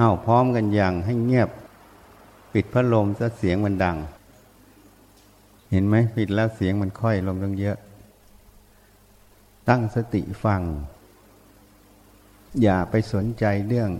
[0.00, 1.50] อ้าวพร้อมกันอย่างให้เงียบ
[2.52, 3.96] ปิดพัดลมซะเสียงมันดัง
[5.70, 7.78] เห็นไหมปิดแล้วเสียงมันค่อยลงตั้งเยอะ
[9.68, 10.62] ตั้งสติฟัง
[12.62, 13.90] อย่าไปสนใจเรื่อง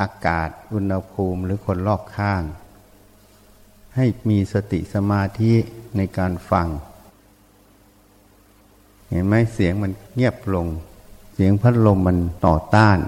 [0.00, 2.42] อากาศอุณหภูมิหรือคนรอบข้าง
[3.96, 5.52] ให้มีสติสมาธิ
[5.96, 6.68] ในการฟัง
[9.10, 10.66] เห็นไหมเสียงมันเงียบลง
[11.34, 12.98] เสียงพัดลมมันต่อต้าน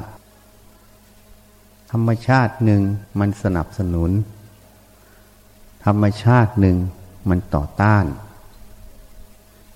[1.91, 2.83] ธรรมชาติหนึ่ง
[3.21, 4.11] มันสนับสนุน
[5.85, 6.77] ธรรมชาติหนึ่ง
[7.29, 8.05] มันต่อต้าน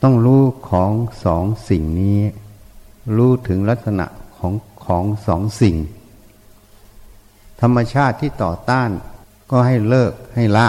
[0.02, 0.92] ต้องรู้ของ
[1.24, 2.20] สองสิ่งนี้
[3.16, 4.06] รู้ถึงลักษณะ
[4.38, 4.54] ของ
[4.86, 5.76] ของสองสิ่ง
[7.60, 8.90] ธรรมชาติที่ต่อต้าน
[9.50, 10.68] ก็ให้เลิกให้ละ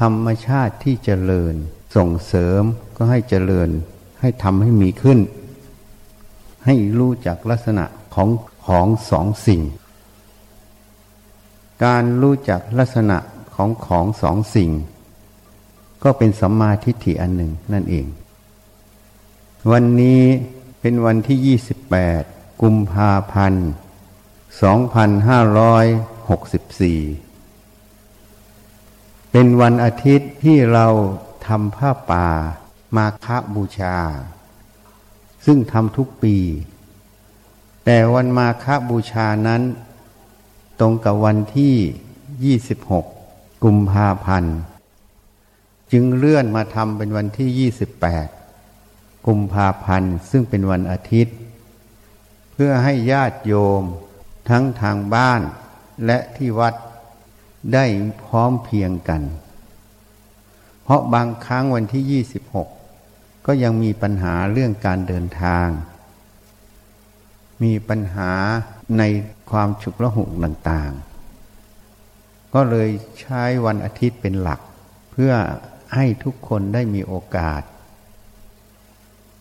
[0.00, 1.54] ธรรมชาติที่เจริญ
[1.96, 2.62] ส่งเสริม
[2.96, 3.68] ก็ให้เจริญ
[4.20, 5.18] ให้ทำให้มีขึ้น
[6.64, 8.28] ให้รู้จักลักษณะของ
[8.66, 9.62] ของสองสิ่ง
[11.84, 13.18] การรู้จักลักษณะ
[13.54, 14.70] ของของสองสิ่ง
[16.02, 18.06] ก็เป็นสัมมาทิฏฐิอันหนึ่งนั่นเอง
[19.70, 20.22] วันนี้
[20.80, 22.22] เป็นวันที่ยี่สิบแปด
[22.62, 23.68] กุมภาพันธ์
[24.62, 25.86] สองพันห้าร้อย
[26.30, 27.00] หกสิบสี่
[29.30, 30.86] เป็นวันอาทิตย์ที่เรา
[31.46, 32.28] ทำผ้าป่า
[32.96, 33.96] มาคบูชา
[35.46, 36.36] ซึ่งทำทุกปี
[37.84, 39.62] แต่วันมาคบูชานั้น
[40.80, 44.56] ตรงกับวันที่ 26 กุมภาพันธ์
[45.92, 47.70] จึงเลื่อนมาทำเป็นวันที่
[48.52, 51.34] 28 กุมภาพันธ์ ซึ่งเป็นวันอาทิตย์
[52.52, 53.82] เพื่อให้ญาติโยม
[54.48, 55.40] ทั้งทางบ้าน
[56.06, 56.74] และที่วัด
[57.74, 57.84] ได้
[58.24, 59.22] พร้อมเพียงกัน
[60.82, 62.24] เพราะบางครั้งวันที่
[62.84, 65.66] 26 ก็ยังมีปัญหาเรื่องการเดินทาง
[67.62, 68.32] มีปัญหา
[68.98, 69.02] ใน
[69.50, 72.88] ความฉุกละหุกต่างๆ ก็เลย
[73.20, 74.60] ใช้วันอาทิตย์เป็นหลัก
[75.10, 75.32] เพื่อ
[75.94, 77.62] ให้ทุกคนได้มีโอกาส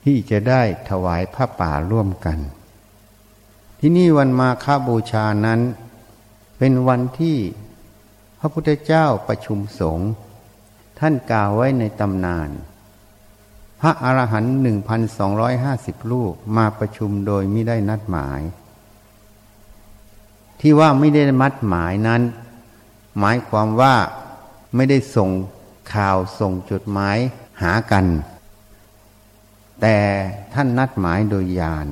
[0.04, 2.40] ที่จะได้ถวายผ้าป่าร่วมกัน
[3.80, 5.60] ที่นี่วันมาฆบูชานั้น
[6.58, 7.38] เป็นวันที่
[8.40, 10.10] พระพุทธเจ้าประชุมสงฆ์
[11.00, 12.50] ท่านกล่าวไว้ในตำนาน
[13.81, 18.42] พระอรหันต์หนึ่งพันสองร้อยห้าสิบลูกมาประชุมโดยไม่ได้นัดหมาย
[20.59, 22.22] ที่ว่าไม่ได้มัดหมายนั้น
[23.20, 23.96] หมายความว่า
[24.75, 25.30] ไม่ได้ส่ง
[25.94, 27.18] ข่าวส่งจดหมาย
[27.62, 28.06] หากัน
[29.81, 29.98] แต่
[30.53, 31.88] ท่านนัดหมายโดยยาน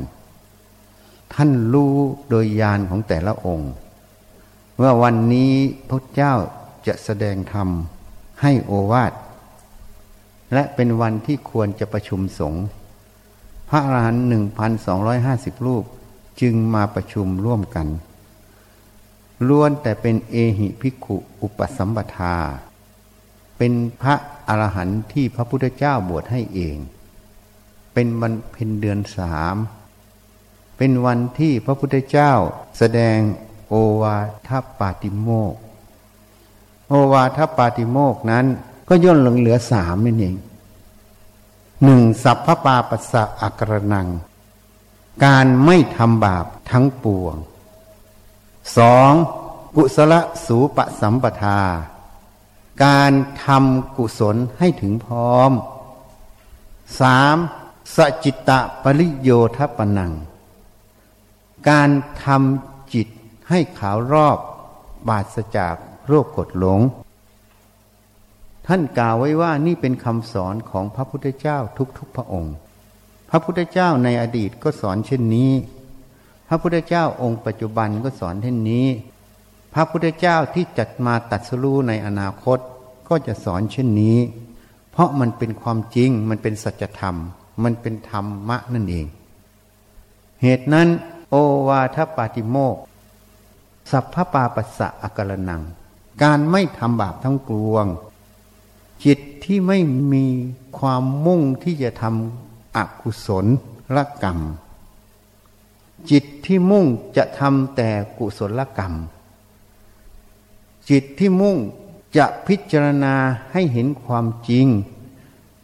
[1.33, 1.93] ท่านรู้
[2.29, 3.71] โดยยานของแต่ละองค์
[4.81, 5.53] ว่าวันนี้
[5.89, 6.33] พระเจ้า
[6.87, 7.69] จะแสดงธรรม
[8.41, 9.13] ให้โอวาท
[10.53, 12.63] และเป็นวันที่ควรจะประชุมสงฆ์
[13.69, 15.83] พระอรหันต์หนึ่งพันสองร้อยห้าสิบรูป
[16.41, 17.87] จึงมาประชุมร่วมกัน
[19.47, 22.37] ล้วนแต่เป็นเอหิภิกขุอุปสัมปทา
[23.57, 24.15] เป็นพระ
[24.47, 26.77] อรหันต์ที่พระพุทธเจ้าบวชให้เอง
[27.93, 29.55] เป็นวันเพ็ญเดือนสาม
[30.77, 32.31] เป็นวันที่พระพุทธเจ้า
[32.77, 33.17] แสดง
[33.69, 34.17] โอวา
[34.47, 34.49] ท
[34.79, 35.55] ปาติโมก
[36.87, 38.45] โอวาทปาติโมกนั้น
[38.89, 40.35] ก็ย่นลงเหลือสามนั่นเอง
[41.83, 44.07] หนึ่งสัพพปาปัสสะอักรนัง
[45.25, 47.35] การไม่ทำบาปทั้งปวง
[48.77, 49.11] สอง
[49.75, 50.13] กุศล
[50.45, 51.61] สูปสัมปทา
[52.85, 53.11] การ
[53.45, 55.51] ทำกุศลให้ถึงพร้อม
[56.99, 57.35] สาม
[57.95, 60.13] สจิตตะปริโยทปนัง
[61.69, 61.89] การ
[62.23, 63.07] ทำจิต
[63.49, 64.37] ให้ขาวรอบ
[65.07, 65.75] บาสจาก
[66.07, 66.81] โรคกดหลง
[68.67, 71.57] ท่านกล่าวไว้ว่านี่เป็นคำสอนของพระพุทธเจ้า
[71.97, 72.55] ทุกๆพระองค์
[73.29, 75.51] พระพุทธเจ้าในอดีตก็สอนเช่นนี้
[76.47, 78.87] พระพุทธเจ้าองค์ปัจจุบันก็สอนเช่นนี้
[79.73, 82.59] พระพุทธเจ้าที่จัดมาตัดสู้ในอนาคต
[83.07, 84.17] ก็จะสอนเช่นนี้
[84.91, 87.15] เพราะมันเป็นความจริง มันเป็นสัจธรรม
[87.63, 89.05] มันเป็นธรรมะนั่นเอง
[90.41, 90.87] เหตุนั้น
[91.29, 91.35] โอ
[91.67, 92.75] วาทปาติโมก
[93.91, 95.61] สัพพปาปัสสะอกรนัง
[96.23, 97.85] การไม่ทำบาปทั้งปวง
[99.05, 99.79] จิตที่ไม่
[100.13, 100.25] มี
[100.77, 103.45] ความมุ่งที่จะทำอกุศล
[103.95, 104.39] ละกรรม
[106.11, 106.85] จิตที่มุ่ง
[107.17, 108.93] จะทำแต่กุศลกรรม
[110.89, 111.57] จิตที่มุ่ง
[112.17, 113.15] จะพิจารณา
[113.51, 114.67] ให้เห็นความจริง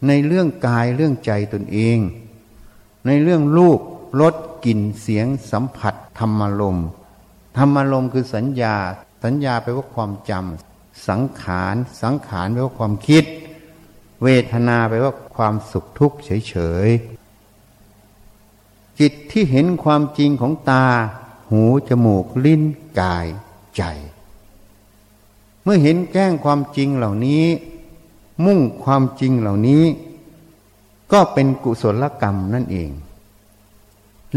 [0.08, 1.98] ในเรื่องกายเรื่องใจตนเอง
[3.06, 3.80] ในเรื่องรูป
[4.22, 4.36] รส
[4.66, 6.78] กลิ่นเสียงสัมผัส ธรรมลม
[7.58, 8.76] ธรรมารมณ์คือสัญญา
[9.24, 13.24] สัญญาแปลว่าความจำสังขารสังขารแปลว่าความคิด
[14.24, 17.13] เวทนาแปลว่าความสุขทุกข์เฉยๆ
[19.06, 20.86] จิตที่เห็นความจริงของตา
[21.50, 22.64] หู จมูก ลิ้น
[23.00, 23.28] กาย
[23.76, 23.84] ใจ
[25.64, 27.46] เมื่อเห็นแก้งความจริงเหล่านี้
[28.46, 29.84] มุ่งความจริงเหล่านี้
[31.12, 32.92] ก็เป็นกุศลกรรมนั่นเอง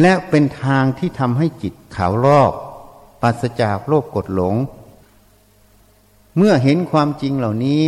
[0.00, 2.52] และเป็นทางที่ทำให้จิตขาวรอบ
[3.20, 4.54] ปราศจากโลภกดหลง
[6.36, 7.82] เมื่อเห็นความจริงเหล่านี้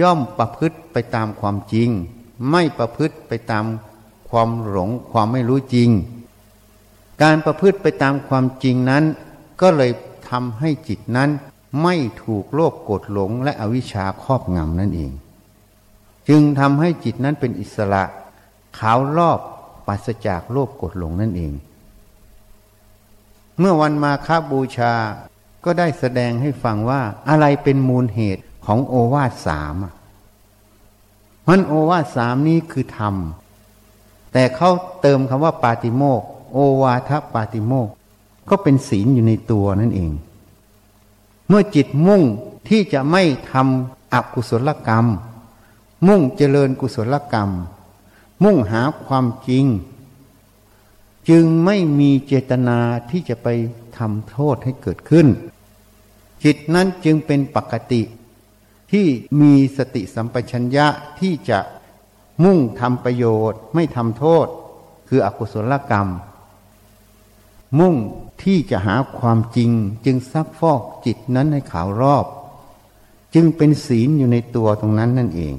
[0.00, 1.88] ย่อมประพฤติไปตามความจริง
[2.50, 3.64] ไม่ประพฤติไปตาม
[4.30, 5.90] ความหลงความไม่รู้จริง
[7.22, 9.04] การประพฤติไปตามความจริงนั้น
[9.60, 9.90] ก็เลย
[10.30, 11.30] ทำให้จิตนั้น
[11.82, 15.12] ไม่ถูกโลภกดหลงและอวิชชาครอบงำนั่นเอง
[16.28, 18.04] จึงทำให้จิตนั้นเป็นอิสระ
[18.78, 19.40] ขาวรอบ
[19.86, 21.52] ปราศจากโลภกดหลงนั่นเอง
[23.58, 24.92] เมื่อวันมาคาบูชา
[25.64, 29.74] ก็ได้แสดงให้ฟังว่าอะไรเป็นมูลเหตุของโอวาทสาม
[31.48, 33.14] มันโอวาทสามนี้คือธรรม
[34.32, 34.70] แต่เขา
[35.00, 36.22] เติมคำว่าปาติโมก
[36.52, 37.88] โอวาทปาติโมก
[38.48, 40.10] ก็เป็นศีลอยู่ในตัวนั่นเอง
[41.48, 42.22] เมื่อจิตมุ่ง
[42.68, 43.22] ที่จะไม่
[43.52, 45.06] ทำอกุศลกรรม
[46.06, 47.50] มุ่งเจริญกุศลกรรม
[48.44, 49.64] มุ่งหาความจริง
[51.28, 52.78] จึงไม่มีเจตนา
[53.10, 53.48] ที่จะไป
[53.96, 55.26] ทำโทษให้เกิดขึ้น
[56.44, 58.02] จิตนั้นจึงเป็นปกติ
[58.92, 59.06] ที่
[59.40, 60.86] มีสติสัมปชัญญะ
[61.20, 61.58] ที่จะ
[62.44, 64.46] มุ่งทำประโยชน์ไม่ทำโทษ
[65.08, 66.08] คืออกุศลกรรม
[67.78, 67.94] มุ่ง
[68.42, 69.70] ที่จะหาความจริง
[70.04, 72.26] จึงซักฟอกจิตนั้นให้ขาวรอบ
[73.34, 75.54] จึงเป็นศีลอยู่ในตัวตรงนั้นนั่นเอง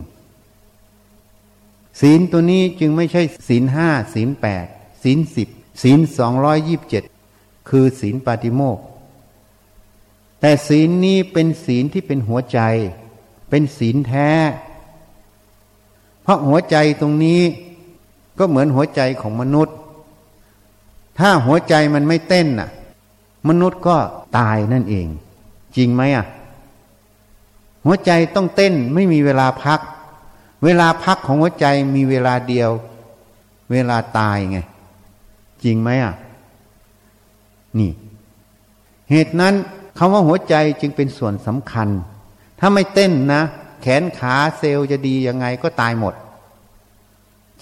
[1.99, 4.65] ศีลตัวนี้จึงไม่ใช่ศีลห้าศีลแปด
[5.03, 5.49] ศีลสิบ
[5.83, 7.03] ศีลสองร้อยยิบเจ็ด
[7.69, 8.79] คือศีลปาติโมก
[10.39, 12.59] แต่ศีลนี้เป็นศีลที่เป็นหัวใจ
[13.49, 14.29] เป็นศีลแท้
[16.23, 17.41] เพราะหัวใจตรงนี้
[18.39, 19.75] ก็เหมือนหัวใจของมนุษย์
[21.19, 22.69] ถ้าหัวใจมันไม่เต้นน่ะ
[23.49, 23.95] มนุษย์ก็
[24.37, 25.07] ตายนั่นเอง
[25.75, 26.25] จริงไหมอะ
[27.85, 29.79] หัวใจต้องเต้นไม่มีเวลาพัก
[30.63, 32.71] เวลาพักของหัวใจมีเวลาเดียว
[33.71, 34.59] เวลาตายไง
[35.63, 36.15] จริงไหมอะ
[37.79, 37.91] นี่
[39.11, 39.53] เหตุนั้น
[39.97, 41.89] คำว่าหัวใจจึงเป็นส่วนสำคัญ
[42.59, 43.41] ถ้าไม่เต้นนะ
[43.81, 46.13] แขนขาเซลล์จะดียังไงก็ตายหมด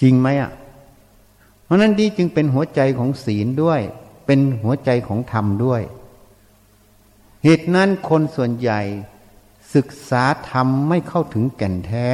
[0.01, 0.51] จริงไหมอะ
[1.63, 3.81] เพราะนั้นดีจึงเป็นหัวใจของศีลด้วย
[4.25, 5.81] เป็นหัวใจของธรรมด้วย
[7.43, 8.81] เหตุนั้นคนส่วนใหญ่
[9.75, 12.07] ศึกษาธรรมไม่เข้าถึงแก่นแท้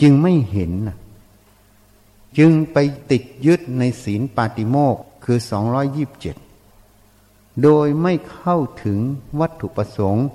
[0.00, 0.72] จึงไม่เห็น
[2.38, 2.76] จึงไป
[3.10, 6.36] ติดยึดในศีลปาติโมกคือสองร้อยยิบเจ็ด
[7.62, 8.98] โดยไม่เข้าถึง
[9.40, 10.26] วัตถุประสงค์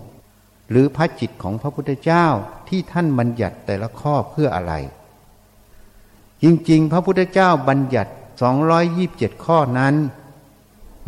[0.70, 2.26] หรือพระจิตของพระพุทธเจ้า
[2.70, 4.74] ที่ท่านบัญญัติแต่ละข้อเพื่ออะไร
[6.44, 8.12] จริงๆ พระพุทธเจ้าบัญญัติ
[8.78, 9.96] 227 ข้อนั้น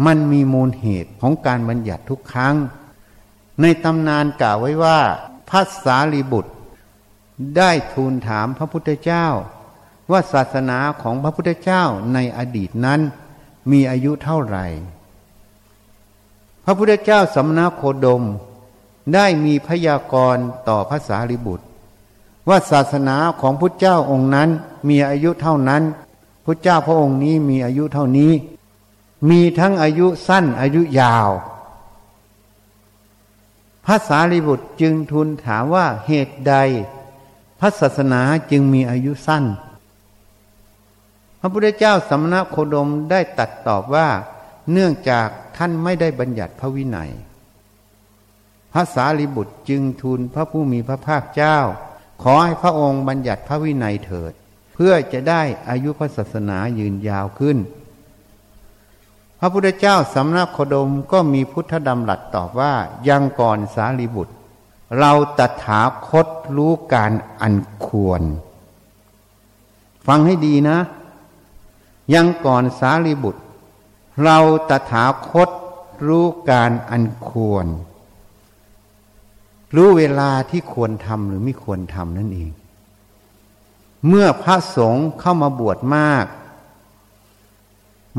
[0.06, 2.56] มันมีมูลเหตุของการบัญญัติทุกครั้ง
[3.62, 5.00] ในตำนานกล่าวไว้ว่า
[5.50, 6.54] พระสารีบุตร
[7.57, 9.25] ได้ทูลถามพระพุทธเจ้า
[10.12, 11.83] ว่าศาสนาของพระพุทธเจ้า
[12.13, 13.00] ในอดีตนั้น
[13.71, 14.65] มีอายุเท่าไหร่
[16.65, 18.24] พระพุทธเจ้าสมณโคดม
[19.13, 21.65] ได้มีพยากรณ์ต่อภาษาลิบุตร
[22.50, 24.50] ว่าศาสนาของพุทธเจ้าองค์นั้น
[24.89, 25.83] มีอายุเท่านั้น
[26.45, 28.31] พุทธเจ้าพระองค์นี้มีอายุเท่านี้
[29.30, 31.30] มีทั้งอายุสั้นอายุยาว
[33.85, 36.56] ภาษาลิบุตรจึงทูลถามว่าเหตุใด
[37.59, 38.21] พระศาสนา
[38.52, 39.44] จึงมีอายุสั้น
[41.40, 44.07] พระพุทธเจ้าสมณโคดมได้ตัดตอบว่า
[44.71, 47.11] เนื่องจากท่านไม่ได้บัญญัติพระวินัย
[48.74, 51.57] พระสารีบุตรจึงทูลพระผู้มีพระภาคเจ้า
[52.24, 54.33] ขอให้พระองค์บัญญัติพระวินัยเถิด
[54.74, 57.57] เพื่อจะได้อายุพระศาสนายืนยาวขึ้น
[59.40, 62.74] พระพุทธเจ้าสำนักโคดมก็มีพุทธดำรัสตอบว่า
[63.07, 64.33] ยังก่อนสารีบุตร
[65.00, 67.56] เราตถาคตรู้การอัน
[67.86, 68.21] ควร
[70.07, 70.78] ฟังให้ดีนะ
[72.14, 73.42] ยังก่อนสารีบุตร
[74.24, 75.50] เราตถาคต
[76.07, 77.66] รู้การอันควร
[79.76, 82.52] รู้เวลาที่ควรทำหรือไม่ควรทำนั่นเอง
[84.07, 86.26] เมื่อพระสงฆ์เข้ามาบวชมาก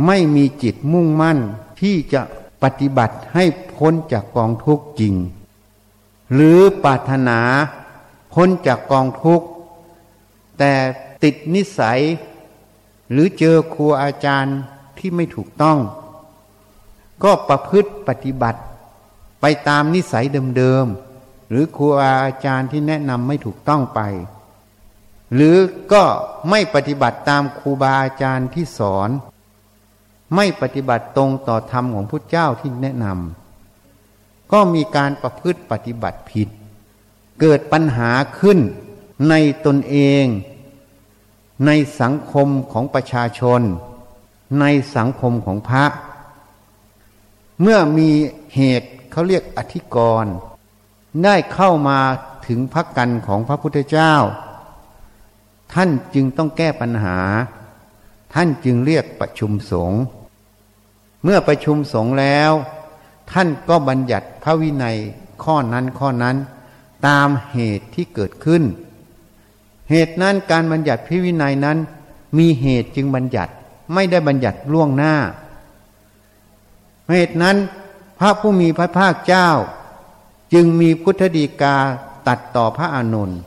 [0.07, 1.39] ไม่มีจิตมุ่งมั่น
[1.81, 2.23] ที่จะ
[2.63, 3.45] ปฏิบัติให้
[3.77, 5.15] พ้นจากกองทุกข์จริง
[6.33, 7.41] หรือปรารถนา
[8.35, 9.47] พ้นจากกองทุกข์
[10.59, 10.73] แต่
[11.23, 12.01] ติดนิสัย
[13.11, 14.59] หรือเจอครูอาจารย์
[14.99, 15.79] ที่ไม่ถูกต้อง
[17.23, 18.61] ก็ประพฤติปฏิบัติ
[19.41, 20.25] ไปตามนิสัย
[20.57, 21.08] เดิมๆ
[21.49, 24.01] หรือครูอาจารย์ที่แนะนำไม่ถูกต้องไป
[25.35, 25.57] หรือ
[25.93, 26.05] ก็
[26.51, 29.11] ไม่ปฏิบัติตามครูบาอาจารย์ที่สอน
[30.35, 36.49] ไม่ปฏิบัติตรงต่อธรรมของพุทธเจ้าที่แนะนำก็มีการประพฤติปฏิบัติผิด
[37.41, 38.59] เกิดปัญหาขึ้น
[39.29, 39.35] ใน
[39.67, 40.25] ตนเอง
[41.67, 43.61] ในสังคมของประชาชน
[44.61, 44.65] ใน
[44.97, 45.85] สังคมของพระ
[47.61, 48.11] เมื่อมี
[48.55, 50.35] เหตุเขาเรียกอธิกรณ์
[51.25, 51.99] ได้เข้ามา
[52.47, 54.15] ถึงพักกันของพระพุทธเจ้า
[55.75, 57.19] ท่านจึงต้องแก้ปัญหา
[58.35, 60.01] ท่านจึงเรียกประชุมสงฆ์
[61.23, 62.53] เมื่อประชุมสงฆ์แล้ว
[63.33, 64.97] ท่านก็บัญญัติพระวินัย
[65.45, 66.37] ข้อนั้นข้อนั้น
[67.07, 68.63] ตามเหตุที่เกิดขึ้น
[69.91, 71.79] เหตุนั้นการบัญญัติพระวินัยนั้น
[72.39, 73.53] มีเหตุจึงบัญญัติ
[73.95, 75.15] ไม่ได้บัญญัติล่วงหน้า
[77.11, 77.57] เหตุนั้น
[78.19, 79.49] พระผู้มีพระภาคเจ้า
[80.53, 81.77] จึงมีพุทธดีกา
[82.29, 83.41] ตัดต่อพระอานนท์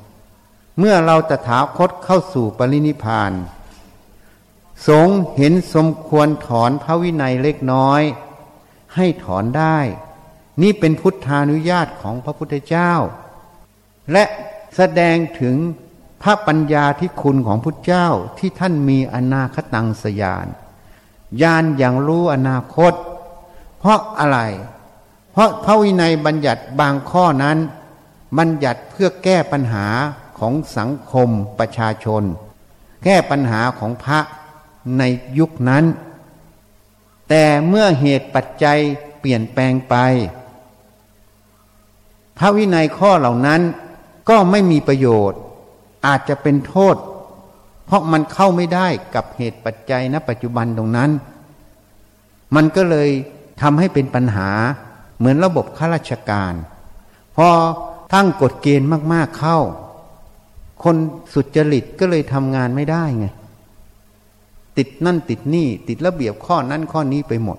[0.77, 3.31] เมื่อเราตถาคตเข้าสู่ปรินิพาน
[4.87, 8.01] สงเห็นสมควรถอนพระวินัยเล็กน้อย
[8.95, 9.77] ให้ถอนได้
[10.61, 12.91] นี่เป็นพุทธานุญาตของพระพุทธเจ้า
[14.11, 14.23] และ
[14.75, 15.55] แสดงถึง
[16.21, 20.47] พระปัญญาที่คุณของพุทธเจ้าที่ท่านมีอนาคตังสยาน
[21.41, 22.93] ยานอย่างรู้อนาคต
[23.79, 24.39] เพราะอะไร
[25.31, 27.57] เพราะพระวินัยบัญญัติบางข้อนั้น
[28.37, 29.87] บัญญัติเพื่อแก้ปัญหา
[30.39, 32.23] ของสังคมประชาชน
[33.03, 34.19] แก้ปัญหาของพระ
[34.97, 35.03] ใน
[35.39, 35.85] ยุคนั้น
[37.29, 38.79] แต่เมื่อเหตุปัจจัย
[39.19, 39.95] เปลี่ยนแปลงไป
[42.37, 43.61] พระวินัยข้อเหล่านั้น
[44.29, 45.39] ก็ไม่มีประโยชน์
[46.05, 46.95] อาจจะเป็นโทษ
[47.85, 51.09] เพราะมันเข้าไม่ได้กับเหตุปัจจัยณปัจจุบันตรงนั้น
[52.55, 53.09] มันก็เลย
[53.61, 54.49] ทำให้เป็นปัญหา
[55.21, 56.53] เหมือนระบบข้าราชการ
[57.35, 57.47] พอ
[58.13, 59.59] ตั้งกฎเกณฑ์มากๆเข้า
[60.83, 60.95] คน
[61.33, 63.25] สุจริตก็เลยทำงานไม่ได้ไง
[64.77, 67.57] ติดนั่นติดนี่ ติดระเบียบข้อนั้นข้อนี้ไปหมด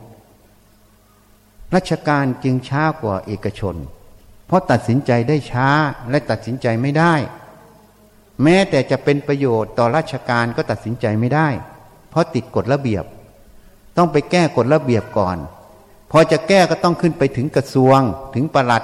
[1.75, 3.77] ราชการจึงช้ากว่าเอกชน
[4.47, 5.69] เพราะตัดสินใจได้ช้า
[6.11, 7.15] และตัดสินใจไม่ได้
[8.43, 11.49] แม้แต่จะเป็นประโยชน์ต่อราชการก็ตัดสินใจไม่ได้
[12.11, 13.05] เพราะติดกฎระเบียบ
[13.97, 15.37] ต้องไปแก้กฎระเบียบก่อน
[16.13, 18.01] พอจะแก้ก็ต้องขึ้นไปถึงกระทรวง
[18.35, 18.83] ถึงประหลัด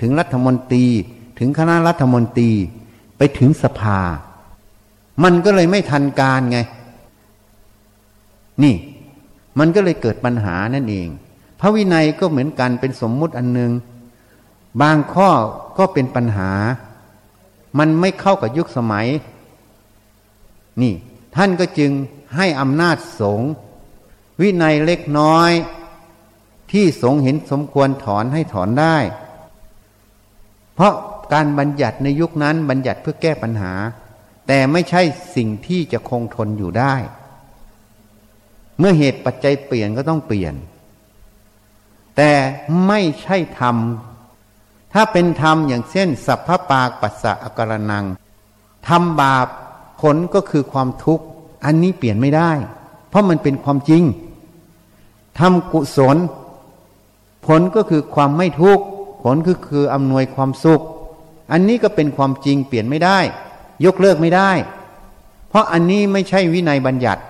[0.00, 0.86] ถึงรัฐมนตรี
[1.38, 2.50] ถึงคณะรัฐมนตรี
[3.18, 4.00] ไปถึงสภา
[5.24, 6.58] มันก็เลยไม่ทันการไง
[8.62, 8.74] นี่
[9.58, 11.08] มันก็เลยเกิดปัญหานั่นเอง
[11.60, 13.72] พระวินัยก็เหมือนกันเป็นสมมุติอันหนึง
[14.80, 15.30] บางข้อ
[15.78, 16.50] ก็เป็นปัญหา
[17.78, 19.06] มันไม่เข้ากับยุคสมัย
[20.82, 20.94] นี่
[21.36, 21.90] ท่านก็จึง
[22.36, 23.52] ให้อำนาจสงฆ์
[24.40, 25.50] วินัยเล็กน้อย
[26.72, 28.96] ที่สงเห็นสมควรถอนให้ถอนได้
[30.74, 30.94] เพราะ
[31.32, 33.72] การบัญญัติในยุคนั้นบัญญัติเพื่อแก้ปัญหา
[34.46, 35.02] แต่ไม่ใช่
[35.36, 36.94] สิ่งที่จะคงทนอยู่ได้
[38.78, 40.54] เมื่อเหตุปัจจัยเปลี่ยนก็ต้องเปลี่ยน
[42.16, 42.32] แต่
[42.86, 43.76] ไม่ใช่ธรรม
[44.92, 48.04] ถ้าเป็นธรรมอย่างเช่น สัพพปากปัสสะอกรนัง
[48.88, 49.46] ทำบาป
[50.00, 51.24] ผลก็คือความทุกข์
[51.64, 52.50] อันนี้เปลี่ยนไม่ได้
[53.08, 54.02] เพราะมันเป็นความจริง
[55.38, 56.16] ทำกุศล
[57.46, 58.84] ผลก็คือความไม่ทุกข์
[59.22, 60.82] ผลคือคืออำนวยความสุข
[61.52, 63.18] อันนี้ก็เป็นความจริงเปลี่ยนไม่ได้
[63.84, 64.50] ยกเลิกไม่ได้
[65.48, 67.22] เพราะอันนี้ไม่ใช่วินัยบัญญัติ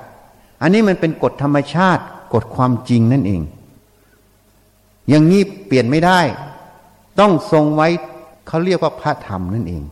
[0.62, 2.02] อันนี้มันเป็นกฎธรรมชาติ
[2.35, 3.42] กฎความจริงนั่นเอง
[5.09, 6.21] อย่างนี้เปลี่ยนไม่ได้
[7.21, 7.88] ต้องทรงไว้
[8.47, 9.83] เขาเรียกว่าพระธรรมนั่นเอง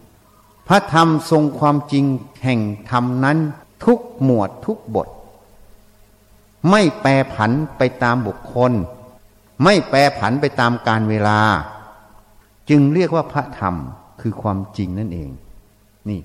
[0.69, 2.05] พระธรรมทรงความจริง
[2.45, 2.61] แห่ง
[2.91, 3.39] ธรรมนั้น
[3.85, 5.09] ทุกหมวดทุกบท
[6.71, 8.73] ไม่แปรผันไปตามบุคคล
[9.65, 11.41] ไม่แปรผันไปตามการเวลา
[12.71, 13.75] จึงเรียกว่าพระธรรม
[14.21, 15.31] คือความจริงนั่นเอง
[16.09, 16.21] นี่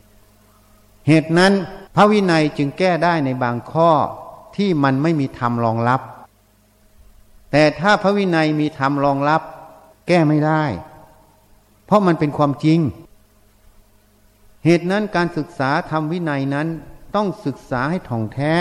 [1.08, 1.54] เหตุนั้น
[1.96, 3.92] พระวินัยจึงแก้ได้ในบางข้อ
[4.56, 6.01] ที่มันไม่มีธรรมรองรับ
[7.51, 9.42] แต่ถ้าพระวินัยมีธรรมรองรับ
[10.08, 10.63] แก้ไม่ได้
[11.86, 12.80] เพราะมันเป็นความจริง
[14.65, 16.68] เหตุนั้นการศึกษาธรรมวินัยนั้น
[17.15, 18.54] ต้องศึกษาให้ท่องแท้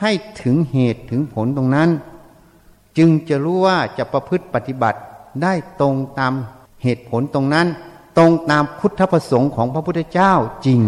[0.00, 0.10] ให้
[0.42, 1.90] ถึงเหตุถึงผลตรงนั้น
[2.98, 4.98] จึงจะรู้ว่าจะประพฤติปฏิบัติ
[5.42, 6.32] ได้ตรงตาม
[6.82, 7.66] เหตุผลตรงนั้น
[8.18, 10.32] ตรงตามพุทธประสงค์ของพระพุทธเจ้า
[10.66, 10.80] จริง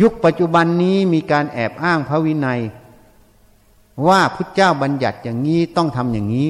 [0.00, 2.60] ยุคปัจจุบันนี้มีการแอบอ้างพระวินัย
[4.08, 6.48] ว่าพุทธเจ้าบัญญัติอย่างนี้ต้องทำอย่างนี้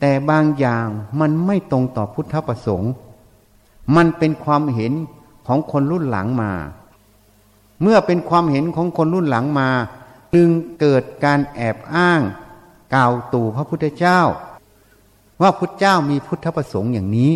[0.00, 0.86] แต่บางอย่าง
[1.20, 2.92] มันไม่ตรงต่อพุทธประสงค์
[3.96, 4.92] มันเป็นความเห็น
[5.46, 6.52] ของคนรุ่นหลังมา
[7.82, 9.68] เมื่อเป็นความเห็นของคนรุ่นหลังมา
[10.34, 10.48] จึง
[10.80, 12.20] เกิดการแอบอ้าง
[12.94, 14.20] กล่าวตู่พระพุทธเจ้า
[15.42, 17.32] ว่าพุทธเจ้ามีพุทธประสงค์อย่างนี้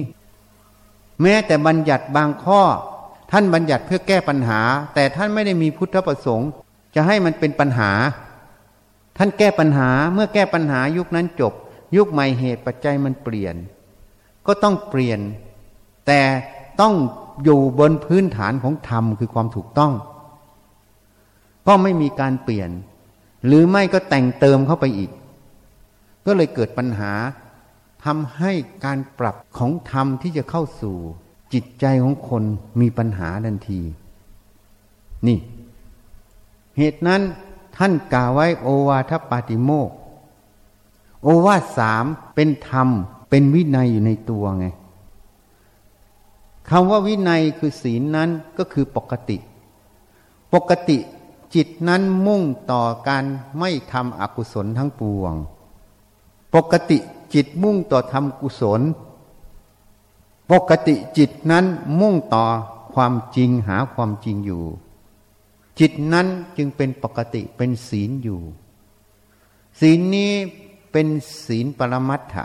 [1.23, 2.63] แม้แต่บัญญัติบางข้อ
[3.31, 4.61] ท่านบัญญัติเพื่อแก้ปัญหา
[4.95, 6.49] แต่ท่านไม่ได้มีพุทธประสงค์
[6.95, 7.91] จะให้มันเป็นปัญหา
[9.17, 11.53] ท่านแก้ปัญหาเมื่อแก้ปัญหายุคนั้นจบ
[11.97, 13.55] ยุคใหม่เหตุปัจจัยมันเปลี่ยน
[14.47, 15.21] ก็ต้องเปลี่ยน
[16.07, 16.21] แต่
[16.81, 16.95] ต้อง
[17.45, 19.93] อยู่บนพื้นฐานของธรรมคือความถูกต้อง
[21.67, 22.71] ก็ไม่มีการเปลี่ยน
[23.47, 25.11] หรือไม่ก็แต่งเติมเข้าไปอีก
[26.27, 27.13] ก็เลยเกิดปัญหา
[28.05, 28.53] ทำให้
[28.85, 30.97] การปรับของธรรมที่จะเข้าสู่
[31.53, 32.43] จิตใจของคน
[32.81, 33.81] มีปัญหาทันที
[35.27, 35.39] นี่
[36.79, 37.23] เหตุนั้น
[37.77, 39.91] ท่านกล่าวไว้โอวาทปาติโมก
[41.23, 42.89] โอวาทสามเป็นธรรม
[43.31, 44.67] เป็นวินัยอยู่ในตัวไง
[46.69, 49.39] คำว่าวินัยคือศีลนั้นก็คือปกติ
[50.55, 50.99] ปกติ
[51.55, 53.25] จิตนั้นมุ่งต่อการ
[53.59, 55.35] ไม่ทำอกุศลทั้งปวง
[56.55, 56.99] ปกติ
[57.35, 58.83] จิตมุ่งต่อทำกุศล
[60.51, 61.65] ปกติจิตนั้น
[62.01, 62.45] มุ่งต่อ
[62.95, 64.65] ความจริงหาความจริงอยู่
[65.79, 68.41] จิตนั้นจึงเป็นปกติเป็นศีลอยู่
[69.81, 70.33] ศีลนี้
[70.93, 71.09] เป็น
[71.45, 72.45] ศีลปรมัตถะ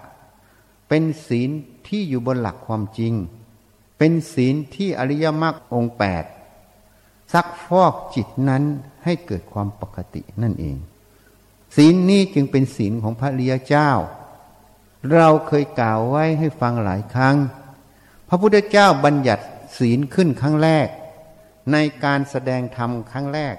[0.88, 1.50] เป็นศีล
[1.88, 3.14] ที่อยู่บนหลักความจริง
[3.98, 6.24] เป็นศีลที่อริยมรรคองแปด
[7.34, 8.64] ซักฟอกจิตนั้น
[9.04, 10.78] ให้เกิดความปกตินั่นเอง
[11.80, 13.90] ศีลนี้จึงเป็นศีลของพระริยเจ้า
[15.14, 17.36] เราเคยกล่าวไว้ให้ฟังหลายครั้ง
[18.28, 19.44] พระพุทธเจ้าบัญญัติ
[19.78, 20.88] ศีลขึ้นครั้งแรก
[21.72, 23.56] ในการแสดงธรรมครั้งแรก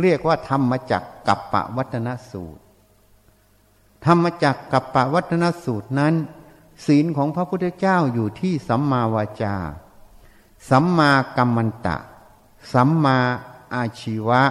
[0.00, 2.62] เรียกว่าธรรมจากกัปปะวัฒนสูตร
[4.06, 6.14] ธรรมจักกัปปะวัฒนสูตรนั้น
[6.86, 9.56] ศีลของพระพุทธเจ้าอยู่ที่สัมมาวาจา
[10.70, 11.96] สัมมากัมมันตะ
[12.72, 13.18] สัมมา
[13.74, 14.42] อาชีวะ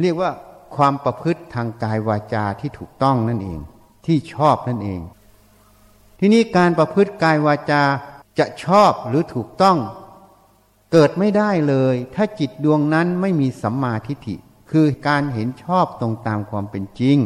[0.00, 0.30] เรียกว่า
[0.76, 3.58] ความประพฤติทางกายวาจาที่ถูกต้องนั่นเอง
[4.06, 5.00] ที่ชอบนั่นเอง
[6.18, 7.82] ที่นี้การประพฤติกายวาจา
[8.38, 9.78] จะชอบหรือถูกต้อง
[10.92, 14.36] เกิดไม่ได้เลย ถ้าจิตดวงนั้นไม่มีสัมมาทิฏฐิ
[14.70, 17.16] คือการเห็นชอบตรงตามความเป็นจริง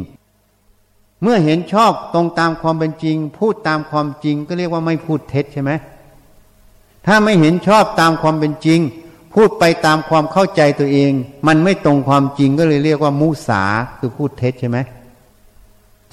[1.21, 5.71] เมื่อเห็นชอบตรงตามความเป็นจริง พูดตามความจริงก็เรียกว่าไม่พูดเท็จใช่ไหม
[7.05, 8.79] ถ้าไม่เห็นชอบตามความเป็นจริง
[9.39, 11.11] พูดไปตามความเข้าใจตัวเอง
[11.47, 13.63] มันไม่ตรงความจริงก็เลยเรียกว่า มุสา
[13.99, 14.77] คือพูดเท็จใช่ไหม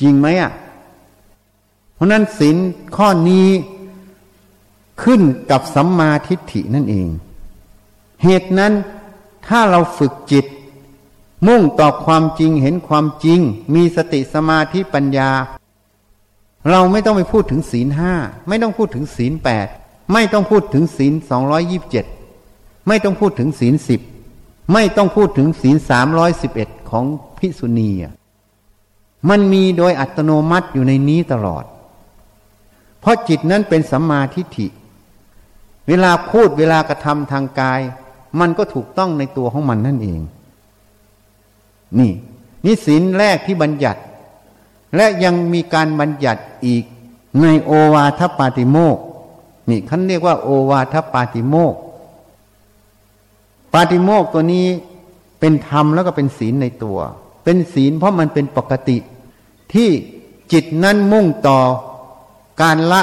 [0.00, 0.52] จริงไหมอะ
[1.94, 2.56] เพราะนั้นศีล
[2.96, 3.48] ข้อนี้
[5.02, 7.08] ขึ้นกับสัมมาทิฏฐินั่นเอง
[8.22, 8.72] เหตุนั้น
[9.46, 10.46] ถ้าเราฝึกจิต
[11.46, 13.40] มุ่งต่อความจริงเห็นความจริง
[13.74, 15.30] มีสติสมาธิปัญญา
[16.70, 18.14] เราไม่ต้องไปพูดถึงศีลห้า
[18.48, 19.66] ไม่ต้องพูดถึงศีลแปด
[20.12, 22.06] ไม่ต้องพูดถึงศีลสองร้อยยิบเจ็ด
[22.88, 24.00] ไม่ต้องพูดถึงศีลสิบ
[24.72, 27.04] ไม่ต้องพูดถึงศีลสามร้อยสิบเอ็ดของ
[27.38, 27.90] พิสุณี
[29.28, 31.64] มันมีโดยอัตโนมัติอยู่ในนี้ตลอด
[33.00, 34.66] เพราะจิตนั้นเป็นสัมมาทิฏฐิ
[35.88, 37.80] เวลาพูดเวลากระทำทางกาย
[38.40, 40.20] มันก็ถูกต้องในตัวของมันนั่นเอง
[41.98, 42.12] นี่
[42.64, 44.00] นี่ศีลแรกที่บัญญัติ
[44.96, 46.84] และยังมีการบัญญัติอีก
[47.42, 48.98] ในโอวาทปาติโมก
[49.68, 51.74] นี่เขาเรียกว่าโอวาทปาติโมก
[53.74, 54.66] ปาติโมกตัวนี้
[55.40, 56.98] เป็นธรรมแล้วก็เป็นศีลในตัว
[57.44, 58.96] เป็นศีลเพราะมันเป็นปกติ
[59.72, 59.88] ที่
[60.52, 61.58] จิตนั้นมุ่งต่อ
[62.62, 63.02] การละ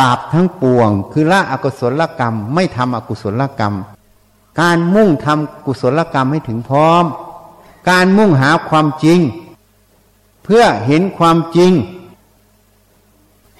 [0.00, 3.74] บาปทั้งปวง คือละอกุศลกรรม ไม่ทำอกุศลกรรม
[4.60, 7.04] การมุ่งทำกุศลกรรมให้ถึงพร้อม
[7.90, 9.20] การมุ่งหาความจริง
[10.44, 11.72] เพื่อเห็นความจริง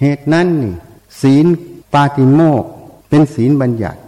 [0.01, 0.73] เหตุนั้นนี่
[1.21, 1.45] ศีล
[1.93, 2.63] ปาติโมก
[3.09, 3.99] เป็นศีลบัญญัติ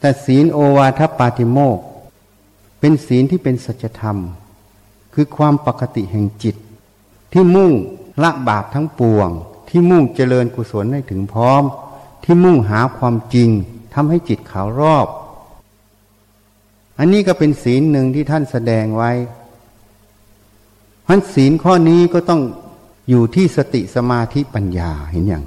[0.00, 1.78] แต่ศีลโอวาทปาติโมก
[2.80, 4.18] เป็นศีลที่เป็นสัจธรรม
[5.14, 6.56] คือความปกติแห่งจิต
[7.32, 7.72] ที่มุ่ง
[8.22, 9.28] ละบาปทั้งปวง
[9.68, 11.62] ที่มุ่งเจริญกุศลให้ถึงพร้อม
[12.24, 13.50] ที่มุ่งหาความจริง
[13.94, 15.06] ทำให้จิตขาวรอบ
[16.98, 19.10] อันนี้ก็เป็นศีลหนึ่งที่ท่านแสดงไว้
[21.06, 22.42] พันศีลข้อนี้ก็ต้อง
[23.08, 25.44] อยู่ที่สติสมาธิปัญญาเห็นอย่าง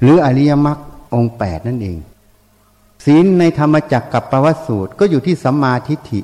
[0.00, 0.78] หรืออริยมรรค
[1.14, 1.98] องแปดนั่นเอง
[3.04, 6.20] ศีลในธรรมจักรกับปวัตสูตร ก็อยู่ที่สัมมาทิฏฐิ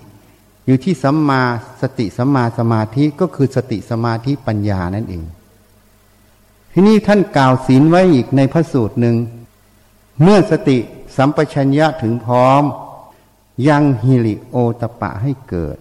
[0.67, 1.43] อยู่ที่สัมมา
[1.81, 5.25] สติสัมมาสมาธิก็คือสติสมาธิปัญญานั่นเอง
[6.73, 9.17] ที่นี่ท่านกล่าวศีลไว้อีกในพระสูตรหนึ่ง
[10.23, 10.79] เมื่อสติ
[11.17, 12.63] สัมปชัญญะถึงพร้อม
[13.69, 15.79] ยังฮิริโอตปะให้เกิด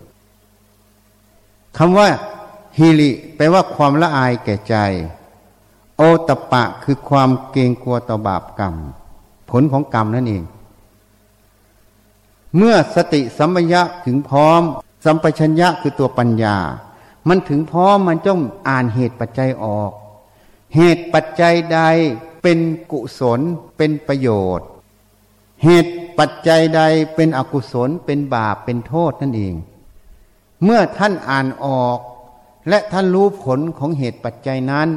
[1.78, 2.10] คำว่า
[2.78, 4.76] ฮิริแปลว่าความละอายแก่ใจ
[5.98, 8.76] โอตปะคือความเกรงกลัวต่อบาปกรรม
[9.50, 10.44] ผลของกรรมนั่นเอง
[12.58, 14.62] เมื่อสติสัมปยะถึงพร้อม
[15.06, 16.58] สัมปชัญญะคือตัวปัญญา
[17.28, 19.92] มันถึงพร้อมมันต้องอ่านเหตุปัจจัยออก
[20.76, 21.80] เหตุปัจจัยใด
[22.42, 22.60] เป็น
[22.92, 23.40] กุศล
[23.78, 24.68] เป็นประโยชน์
[25.64, 26.82] เหตุปัจจัยใด
[27.16, 29.56] เป็นอกุศลเป็นบาปเป็นโทษนั่นเอง
[30.64, 32.00] เมื่อท่านอ่านออก
[32.70, 34.90] และท่านรู้ผลของเหตุปัจจัยนั้น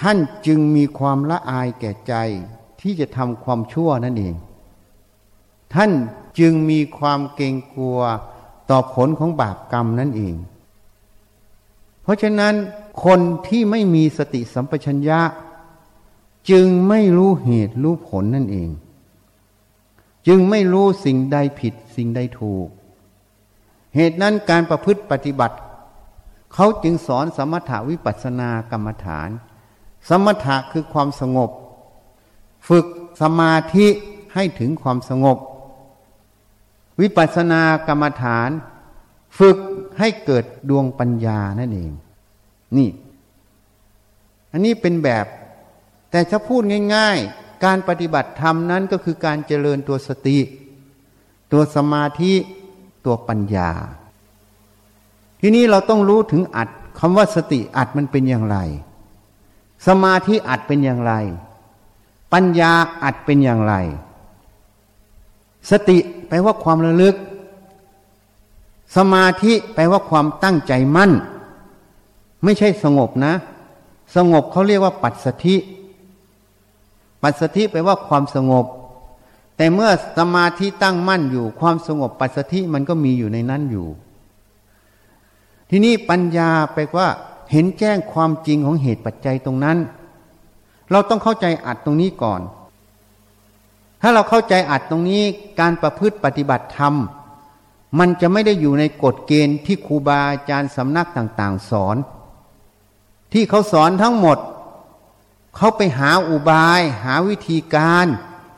[0.00, 2.14] ท่านจึงมีความละอายแก่ใจ
[2.80, 4.34] ที่จะทำความชั่วนั่นเอง
[5.74, 5.90] ท่าน
[6.38, 7.98] จึงมีความเกรงกลัว
[8.70, 10.34] ต่อผลของบาปกรรมนั่นเอง
[12.02, 12.54] เพราะฉะนั้น
[13.04, 15.20] คนที่ไม่มีสติสัมปชัญญะ
[16.50, 18.70] จึงไม่รู้เหตุรู้ผลนั่นเอง
[20.26, 22.68] จึงไม่รู้สิ่งใดผิดสิ่งใดถูก
[23.94, 25.56] เหตุนั้นการประพฤติปฏิบัติ
[26.54, 29.28] เขาจึงสอนสมถาวิปัสสนากรรมฐาน
[30.08, 31.50] สมถะคือความสงบ
[32.68, 32.86] ฝึก
[33.20, 33.86] สมาธิ
[34.34, 35.38] ให้ถึงความสงบ
[37.00, 38.50] วิปัสสนากรรมฐาน
[39.38, 39.58] ฝึก
[39.98, 41.92] ให้เกิดดวงปัญญานั่นเอง
[42.76, 42.88] นี่
[44.52, 45.26] อันนี้เป็นแบบ
[46.10, 46.62] แต่ถ้าพูด
[46.94, 50.38] ง่าย ๆ การปฏิบัติธรรมนั้นก็คือการเจริญตัวสติ
[51.52, 52.34] ตัวสมาธิ
[53.04, 53.70] ตัวปัญญา
[55.40, 58.58] ทีนี้เราต้องรู้ถึงอัดคำว่าสติอัดมันเป็นอย่างไร
[59.86, 61.12] สมาธิอัดเป็นอย่างไร
[62.32, 63.74] ปัญญาอัดเป็นอย่างไร
[65.70, 65.98] สติ
[66.28, 67.14] แปลว่าความระลึก
[68.96, 71.12] สมาธิแปลว่าความตั้งใจมั่น
[72.44, 73.34] ไม่ใช่สงบนะ
[74.16, 75.56] สงบเขาเรียกว่าปัจสธิ
[77.22, 78.64] ปัจสธิแปลว่าความสงบ
[79.56, 83.86] แต่เมื่อสมาธิตั้งมั่นอยู่ ความสงบปัจสธิมันก็มีอยู่ในนั้นอยู่
[85.70, 87.08] ทีนี้ปัญญาแปลว่า
[87.52, 89.78] เห็นแจ้งความจริงของเหตุปัจจัยตรงนั้น
[90.90, 92.40] เราต้องเข้าใจอัดตรงนี้ก่อน
[94.08, 95.22] ถ้าเราเข้าใจอัดตรงนี้
[95.60, 96.94] การประพฤติปฏิบัติธรรม
[97.98, 101.96] มันจะไม่ได้อยู่ในกฎเกณฑ์ที่ครูบาอาจารย์สำนักต่าง ๆ สอน
[103.32, 104.38] ที่เขาสอนทั้งหมด
[105.56, 108.06] เขาไปหาอุบาย หาวิธีการ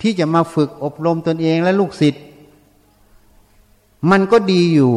[0.00, 2.24] ที่จะมาฝึกอบรมตนเองและลูกศิษย์
[4.10, 4.96] มันก็ดีอยู่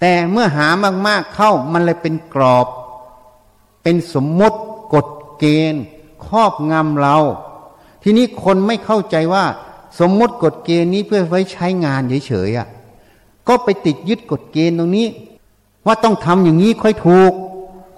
[0.00, 0.68] แต่เมื่อหา
[1.06, 2.66] มากๆเข้ามันเลยเป็นกรอบ
[3.82, 4.58] เป็นสมมติ
[4.94, 5.06] กฎ
[5.38, 5.82] เกณฑ์
[6.26, 7.18] ครอบงำเรา
[8.02, 9.44] ทีนี้คนไม่เข้าใจว่า
[10.00, 12.68] สมมติกฎเกณฑ์นี้เพื่อไว้ใช้งานเฉยๆอะ
[13.48, 15.06] ก็ไปติดยึดกฎเกณฑ์ตรงนี้
[15.86, 17.32] ว่าต้องทำอย่างนี้ค่อยถูก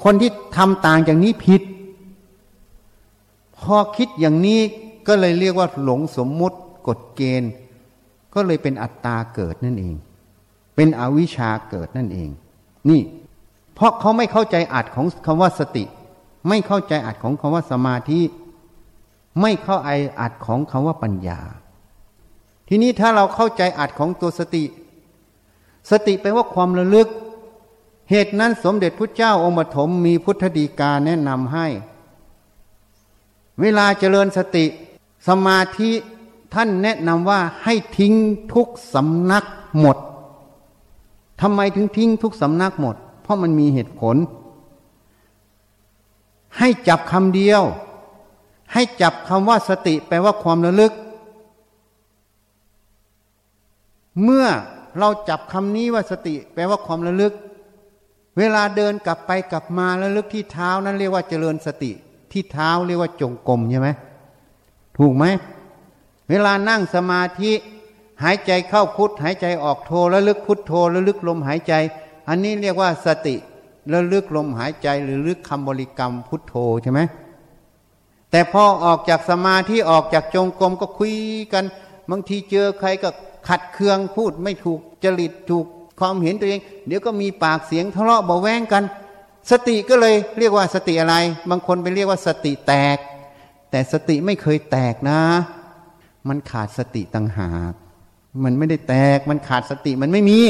[0.04, 1.62] คนที่ทำต่างอย่างนี้ผิด
[3.58, 4.60] พอคิดอย่างนี้
[5.06, 6.56] ก็เลยเรียกว่าหลงสมมุติ
[6.88, 7.50] กฎเกณฑ์
[8.34, 9.94] ก็เลยเป็นอัตตาเกิดนั่นเอง
[10.76, 12.28] เป็นอวิชชาเกิดนั่นเอง
[12.88, 13.00] นี่
[13.74, 15.84] เพราะเขาไม่เข้าใจอัดของคำว่าสติ
[16.48, 18.20] ไม่เข้าใจอัดของคำว่าสมาธิ
[19.40, 21.40] ไม่เข้าไออัดของคำว่าปัญญา
[22.68, 24.64] ทีนี้ถ้าเราเข้าใจอัดของตัวสติ
[25.90, 27.08] สติแปลว่าความระลึก
[28.10, 31.66] เหตุนั้นสมเด็จพระเจ้าองค์ปฐมมีพุทธดีกาแนะนำให้
[33.60, 34.64] เวลาเจริญสติ
[35.28, 35.90] สมาธิ
[36.54, 38.14] ท่านแนะนำว่าให้ทิ้ง
[38.54, 39.44] ทุกสำนัก
[39.78, 39.96] หมด
[41.40, 44.16] ทำไมถึงทิ้งทุกสำนักหมด เพราะมันมีเหตุผล
[46.58, 47.62] ให้จับคำเดียว
[48.72, 50.92] ให้จับคำว่าสติแปลว่าความระลึก
[54.22, 54.46] เมื่อ
[54.98, 57.32] เราจับคำนี้ว่าสติ แปลว่าความระลึก
[58.38, 61.92] เวลาเดินกลับไปกลับมาระลึกที่เท้านั้นเรียกว่าเจริญสติ
[62.32, 63.88] ที่เท้าเรียกว่าจงกรมใช่ไหม
[64.98, 65.24] ถูกไหม
[66.30, 67.52] เวลานั่งสมาธิ
[68.22, 71.74] หายใจเข้าพุทหายใจออกโทระลึกพุทโทระลึกลมหายใจ
[72.28, 73.36] อันนี้เรียกว่าสติ
[73.92, 77.00] ระลึกลมหายใจหรือลึกคำบริกรรมพุทโธใช่ไหม
[78.34, 81.14] แต่พอออกจากสมาธิออกจากจงกรมก็คุย
[81.52, 81.64] กัน
[82.10, 83.10] บางทีเจอใครก็
[83.48, 85.66] ขัดเคืองพูดไม่ถูกจริตถูก
[86.00, 88.84] ความเห็นตัวเอง เดี๋ยวก็มีปากเสียงทะเลาะเบาแวงกัน
[89.50, 91.16] สติก็เลยเรียกว่าสติอะไร
[91.50, 92.98] บางคนไปเรียกว่าสติแตก
[93.70, 95.20] แต่สติไม่เคยแตกนะ
[96.28, 97.72] มันขาดสติต่างหาก
[98.44, 100.40] มันไม่ได้แตกมันขาดสติมันไม่มี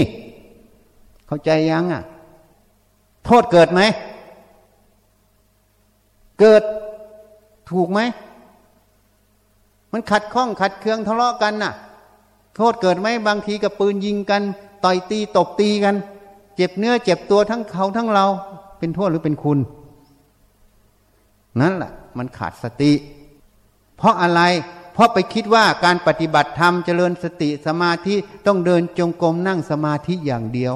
[1.26, 2.02] เข้าใจยังอะ
[3.24, 3.80] โทษเกิดไหม
[6.40, 6.62] เกิด
[7.70, 8.00] ถูกไหม
[9.92, 11.72] มันขัดข้องขัดเคืองทะเลาะกันน่ะ
[12.56, 14.42] โทษเกิดไหมบางทีกับปืนยิงกัน
[14.84, 15.94] ต่อยตีตบตีกัน
[16.56, 18.26] เจ็บเนื้อเจ็บตัวทั้งเขาทั้งเรา
[18.78, 19.58] เป็นโทษหรือเป็นคุณ
[21.60, 22.92] นั่นแหละมันขาดสติ
[23.96, 24.42] เพราะอะไร
[24.92, 28.14] เพราะไปคิดว่าการปฏิบัติธรรมเจริญสติสมาธิ
[28.46, 30.74] ต้องเดินจงกรมนั่งสมาธิอย่างเดียว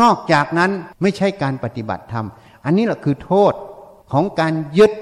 [0.00, 0.70] นอกจากนั้น
[1.02, 2.26] ไม่ใช่การปฏิบัติธรรม
[2.64, 3.52] อันนี้แหละคือโทษ
[4.12, 4.92] ของการยึด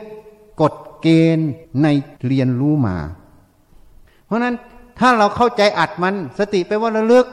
[0.61, 1.51] กฎเกณฑ์
[1.83, 1.87] ใน
[2.27, 2.97] เรียนรู้มา
[4.25, 4.55] เพราะนั้น
[4.99, 7.27] ถ้าเราเข้าใจอัดมันสติไปว่าระลึก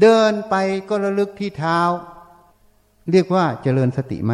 [0.00, 0.54] เดินไป
[0.88, 1.80] ก็ระลึกที่เท้า
[3.10, 4.32] เรียกว่าเจริญสติไหม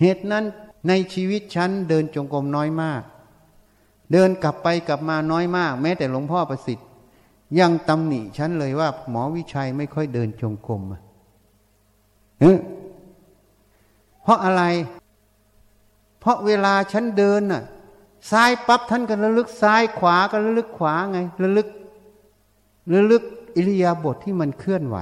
[0.00, 0.44] เหตุนั้น
[0.88, 3.02] ในชีวิตฉันเดินจงกรมน้อยมาก
[4.12, 6.88] เดินกลับไปกลับมาน้อยมาก แม้แต่หลวงพ่อประสิทธิ์
[7.60, 10.82] ยังตำหนิฉันเลยว่า หมอวิชัยไม่ค่อยเดินจงกรม
[14.22, 14.62] เพราะอะไร
[16.24, 17.62] เพราะเวลาฉันเดินน่ะ
[18.30, 21.68] ซ้ายปั๊บท่านก็ระลึกซ้ายขวาก็ระลึกขวาไง ระลึก
[22.94, 23.22] ระลึก
[23.56, 24.98] อิริยาบถทที่มันเคลื่อนไหว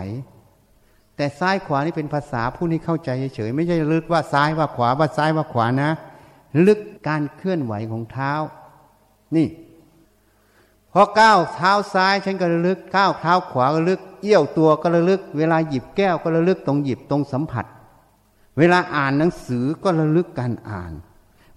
[1.17, 5.91] แต่ซ้ายขวานี่เป็นภาษาผู้นี้เข้าใจเฉยไม่ใช่ระลึกว่าซ้ายว่าขวาว่าซ้ายว่าขวานะ
[6.67, 8.33] ลึกการเคลื่อนไหวของเท้า
[9.37, 9.49] นี่
[10.93, 17.67] พอก้าวเท้าซ้ายฉันก็ระลึกก้าวเท้าขวาก็ระลึกเอี้ยวตัวก็ระลึก เวลาหยิบแก้วก็ระลึกตรงหยิบตรงสัมผัส
[18.59, 20.93] เวลาอ่านหนังสือก็ระลึกการอ่าน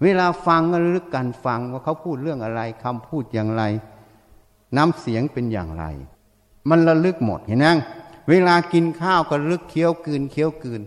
[0.02, 3.62] เวลาฟังก็ระลึกการฟังว่าเขาพูดเรื่องอะไรคำพูดอย่างไร
[4.76, 5.84] น้ำเสียงเป็นอย่างไร
[6.70, 7.78] มันระลึกหมดเห็นยัง
[8.30, 10.82] เวลากินข้าวก็ระลึกเคี้ยวกืนเคี้ยวกืน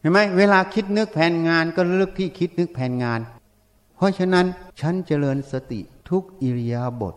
[0.00, 3.20] เห็นไหมเวลาคิดนึกแผนงานก็ระลึกที่คิดนึกแผนงาน
[3.96, 4.46] เพราะฉะนั้น
[4.80, 7.16] ฉันเจริญสติทุกอิริยาบถท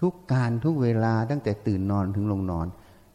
[0.00, 2.66] ทุกการทุกเวลาตั้งแต่ตื่นนอนถึงลงนอน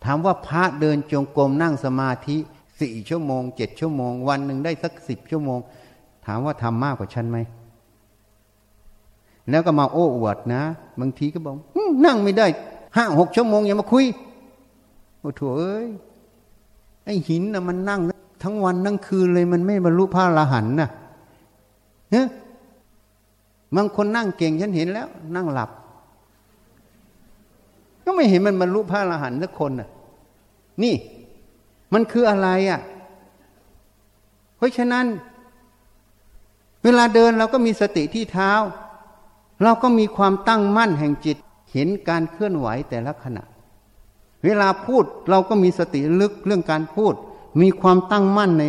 [0.04, 2.38] ถามว่าพระเดินจงกรมนั่งสมาธิ
[2.82, 5.60] สี่ชั่วโมงเจ็ดชั่วโมง วันหนึ่งได้สักสิบชั่วโมง
[6.26, 7.38] ถามว่าทำมากกว่าฉันไหม
[9.50, 10.62] แล้วก็มาโอ้อวดนะ
[11.00, 11.56] บางทีก็บอก
[12.06, 12.48] นั่งไม่ได้
[12.96, 14.06] ห้าหกชั่วโมงอย่ามาคุย
[15.20, 15.88] โอ้โถเอ้ย
[17.06, 18.02] ไอ้หินนะมันนั่ง
[18.44, 20.90] ทั้งวันทั้งคืนเลยมันไม่บรรลุพระอรหันต์นะ
[22.12, 22.24] เฮ้
[23.76, 25.70] บางคนนั่งเก่งฉันเห็นแล้ว นั่งหลับ
[28.04, 29.90] ก็ไม่เห็นมันบรรลุพระอรหันต์สักคนน่ะ
[30.84, 30.96] นี่
[31.94, 32.80] มันคืออะไรอะ
[34.58, 35.06] เพราะฉะนั้น
[36.84, 38.52] เวลาเดินเราก็มีสติที่เท้า
[39.64, 41.38] เราก็มีความตั้งมั่นแห่งจิต
[41.74, 43.44] เห็นการเคลื่อนไหวแต่ละขณะ
[44.46, 47.14] เวลาพูดเราก็มีสติลึกเรื่องการพูด
[47.62, 48.64] มีความตั้งมั่นใน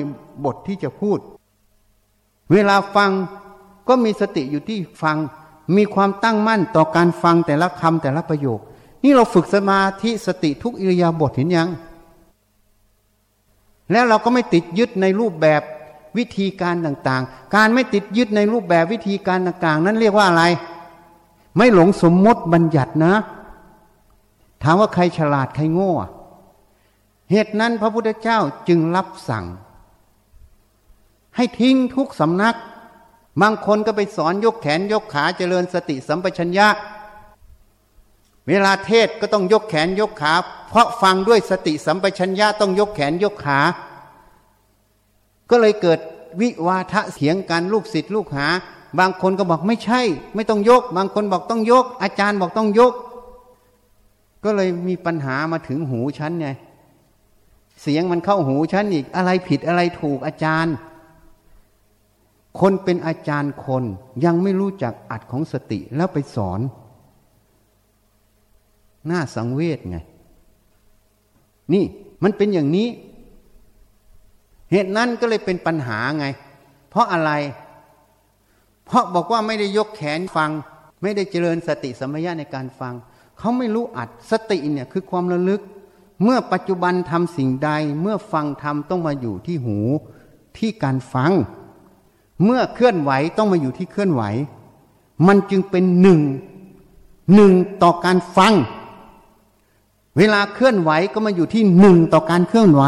[0.44, 1.18] บทที่จะพูด
[2.52, 3.10] เวลาฟัง
[3.88, 5.16] ก็มีสติอยู่ที่ฟัง
[5.76, 8.60] มีความตั้งมั่นต่อการฟังแต่ละคำแต่ละประโยค
[9.02, 11.68] นี่เราฝึกสมาธิสติทุกอิริยาบถเห็นยัง
[13.92, 15.62] แล้วเราก็ไม่ติดยึดในรูปแบบ
[16.18, 20.44] วิธีการต่างๆ การไม่ติดยึดในรูปแบบวิธีการต่างๆ นั้นเรียกว่าอะไร
[21.56, 23.14] ไม่หลงสมมติบัญญัตินะ
[24.62, 25.92] ถามว่าใครฉลาดใครโง่
[27.30, 29.44] เหตุนั้นพระพุทธเจ้าจึงรับสั่ง
[31.36, 32.56] ให้ทิ้งทุกสำนัก
[33.40, 36.68] บางคนก็ไปสอนยกแขนยกขาเจริญสติสัมปชัญญะ
[38.48, 40.32] เวลาเทศก็ต้องยกแขนยกขา
[40.68, 43.58] เพราะฟังด้วยสติสัมปชัญญะต้องยกแขนยกขา
[45.54, 46.00] ก็เลยเกิด
[46.40, 48.46] วิวาทะเสียงกันลูกศิษย์ลูกหา
[48.98, 50.00] บางคนก็บอกไม่ใช่
[50.34, 52.92] ไม่ต้องยก บางคนบอกต้องยก อาจารย์บอกต้องยก
[54.44, 56.48] ก็เลยมีปัญหามาถึงหูฉันไง
[57.82, 60.74] เสียงมันเข้าหูฉันอีกอะไรผิดอะไรถูกอาจารย์
[62.60, 63.84] คนเป็นอาจารย์คน
[64.24, 66.60] ยังไม่รู้จักอัดของสติแล้วไปสอน
[69.10, 69.96] น่าสังเวชไง
[71.72, 71.84] นี่
[72.22, 72.88] มันเป็นอย่างนี้
[74.74, 76.26] เหตุนั้นก็เลยเป็นปัญหาไง
[76.90, 77.30] เพราะอะไร
[78.86, 80.50] เพราะบอกว่าไม่ได้ยกแขนฟัง
[81.02, 82.94] ไม่ได้เจริญสติสมัยะในการฟัง
[83.38, 85.60] เขาไม่รู้อัดสติเนี่ยคือความระลึก
[86.22, 89.78] เมื่อปัจจุบันทำสิ่งใด เมื่อฟังทำต้องมาอยู่ที่หู
[90.58, 91.32] ที่การฟัง
[92.44, 94.22] เมื่อเคลื่อนไหวต้องมาอยู่ที่เคลื่อนไหว
[95.26, 96.20] มันจึงเป็นหนึ่ง
[97.34, 98.52] หนึ่งต่อการฟัง
[100.18, 102.84] เวลาเคลื่อนไหวก็มาอยู่ที่หนึ่งต่อการเคลื่อนไหว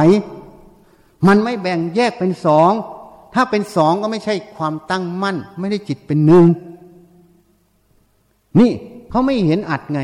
[1.27, 2.73] มันไม่แบ่งแยกเป็นสอง
[3.35, 6.45] ถ้าเป็นสองก็ไม่ใช่ความตั้งมั่น ไม่ได้จิตเป็นหนึ่ง
[8.61, 8.73] นี่
[9.11, 10.01] เขาไม่เห็นอัดไง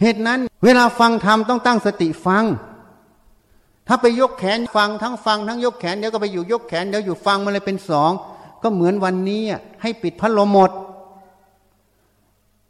[0.00, 2.44] เหตุนั้น เวลาฟังธรรมต้องตั้งสติฟัง
[3.86, 8.10] ถ้าไปยกแขนฟังทั้งฟัง ทั้งยกแขนเดี๋ยวก็ไปอยู่ยกแขนเดี๋ยวอยู่ฟังมันเลยเป็นสอง
[8.62, 9.42] ก็เหมือนวันนี้
[9.82, 10.70] ให้ปิดพัดลมหมด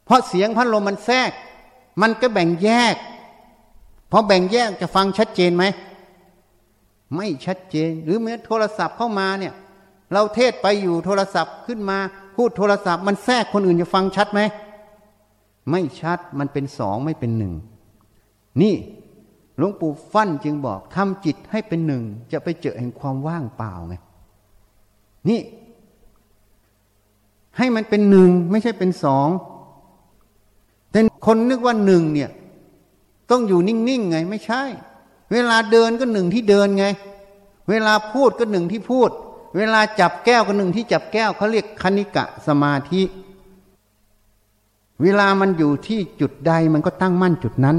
[0.04, 1.30] เพราะเสียงพัดลมมันแทรก
[2.00, 2.94] มันก็แบ่งแยก
[4.10, 5.64] พอแบ่งแยกจะฟังชัดเจนไหม
[7.14, 9.54] ไม่ชัดเจน หรือเมื่อโทรศัพท์เข้ามาเนี่ย
[10.12, 11.98] เราเทศไปอยู่โทรศัพท์ขึ้นมา
[12.36, 14.40] พูดโทรศัพท์มันแทรกคนอื่นจะฟังชัดไหม
[15.70, 17.54] ไม่ชัดมันเป็นสองไม่เป็นหนึ่ง
[18.62, 18.74] นี่
[19.58, 23.94] หลวงปู่ฟั่นจึงบอกทำจิตให้เป็นหนึ่ง จะไปเจอแห่งความว่างเปล่าไง
[25.28, 25.40] นี่
[27.56, 29.28] ให้มันเป็นหนึ่งไม่ใช่เป็นสอง
[30.90, 32.30] แต่คนนึกว่าหนึ่งเนี่ย
[33.30, 34.62] ต้องอยู่นิ่งๆไง ไม่ใช่
[35.32, 36.86] เวลาเดินก็หนึ่งที่เดินไง
[37.70, 39.10] เวลาพูดก็หนึ่งที่พูด
[39.56, 43.02] เวลาจับแก้วก็หนึ่งที่จับแก้วเขาเรียกคณิกะสมาธิ
[45.02, 47.76] เวลามันอยู่ที่จุดใดมันก็ตั้งมั่นจุดนั้น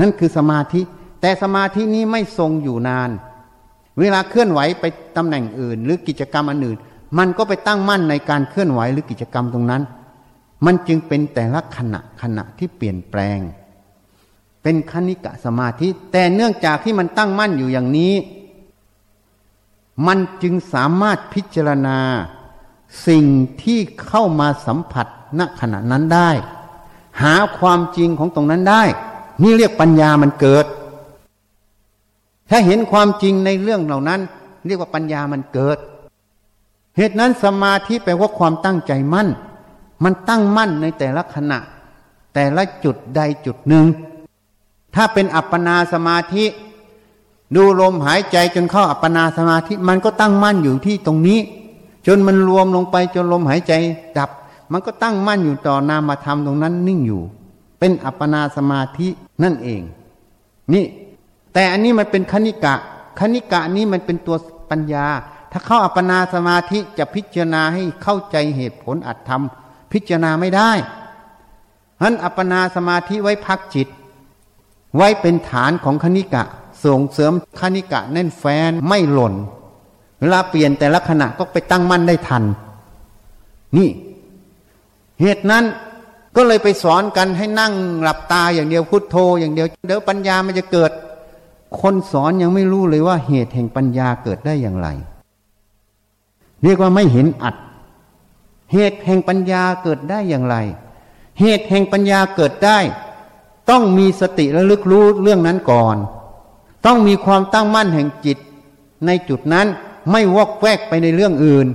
[0.00, 0.82] นั่นคือสมาธิ
[1.20, 3.10] แต่สมาธินี้ไม่ทรงอยู่นาน
[3.98, 4.84] เวลาเคลื่อนไหวไป
[5.16, 6.78] ตำแหน่งอื่น หรือกิจกรรมอันอื่น
[7.18, 9.82] มันก็ไปตั้งมั่นในการเคลื่อนไหวหรือกิจกรรมตรงนั้น
[10.64, 13.38] มันจึงเป็นแต่ละขณะขณะที่เปลี่ยนแปลง
[14.62, 18.14] เป็นคณิกะสมาธิ แต่เนื่องจากที่มันตั้งมั่นอยู่อย่างนี้
[20.06, 21.98] มันจึงสามารถพิจารณา
[23.08, 23.24] สิ่ง
[23.62, 25.06] ที่เข้ามาสัมผัส
[25.38, 26.30] ณขณะนั้นได้
[27.22, 28.82] หาความจริงของตรงนั้นได้
[29.42, 30.66] นี่เรียกปัญญามันเกิด
[32.50, 34.20] ถ้าเห็นความจริงในเรื่องเหล่านั้น
[34.66, 35.78] เรียกว่าปัญญามันเกิด
[36.96, 39.28] เหตุนั้นสมาธิแปลว่าความตั้งใจมั่น
[40.04, 41.58] มันตั้งมั่นในแต่ละขณะ
[42.34, 43.86] แต่ละจุดใดจุดหนึ่ง
[44.94, 46.44] ถ้าเป็นอัปปนาสมาธิ
[47.54, 51.40] ดูลมหายใจจนเข้าอัปปนาสมาธิ มันก็ตั้งมั่นอยู่ที่ตรงนี้
[52.06, 53.72] จนมันรวมลงไปจนลมหายใจ
[54.18, 54.30] ดับ
[54.72, 57.22] มันก็ตั้งมั่นอยู่ต่อนามธรรมตรงนั้นนิ่งอยู่
[57.78, 59.08] เป็นอัปปนาสมาธิ
[59.42, 59.82] นั่นเอง
[60.72, 60.84] นี่
[61.52, 62.74] แต่อันนี้มันเป็นคณิกะ
[63.18, 64.36] คณิกะนี้มันเป็นตัว
[64.70, 65.06] ปัญญา
[65.52, 69.42] ถ้าเข้าอัปปนาสมาธิจะพิจารณาให้เข้าใจเหตุผลอัตธรรม
[69.92, 70.70] พิจารณาไม่ได้
[71.98, 73.88] ฉะนั้นอัปปนาสมาธิไว้พักจิต
[74.96, 76.42] ไว้เป็นฐานของคณิกะ
[76.84, 79.34] ส่งเสริมคณิกะแน่นแฟนไม่หล่น
[80.20, 82.44] เวลาเปลี่ยนแต่ละขณะก็ไปตั้งมั่นได้ทัน
[83.76, 83.88] นี่
[85.20, 85.64] เหตุนั้น
[86.36, 87.72] ก็เลยไปสอนกันให้นั่ง
[88.02, 90.90] หลับตาอย่างเดียวพุทโธ อย่างเดียวเดี๋ยวปัญญามันจะเกิด
[91.80, 94.88] คนสอนยังไม่รู้เลยว่าเหตุแห่งปัญญาเกิดได้อย่างไร
[96.62, 97.56] เรียกว่าไม่เห็นอัด
[98.72, 100.56] เหตุแห่งปัญญาเกิดได้อย่างไร
[101.40, 102.78] เหตุแห่งปัญญาเกิดได้
[103.70, 105.96] ต้องมีสติระลึกรู้เรื่องนั้นก่อน
[106.86, 108.38] ต้องมีความตั้งมั่นแห่งจิต
[109.06, 109.66] ในจุดนั้น
[110.10, 111.66] ไม่วอกแวกไปในเรื่องอื่น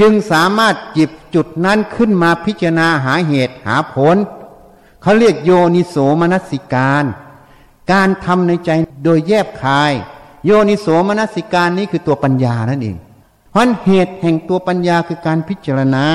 [0.00, 4.16] จึงสามารถจิบจุดนั้นขึ้นมาพิจารณาหาเหตุหาผล
[5.02, 7.04] เขาเรียกโยนิโสมนสิการ
[7.92, 8.70] การทำในใจ
[9.04, 9.92] โดยแยบคาย
[10.44, 12.96] โยนิโสมนสิการนี้คือตัวปัญญานั่นเอง
[13.50, 16.06] เพราะเหตุแห่งตัวปัญญาคือการพิจารณา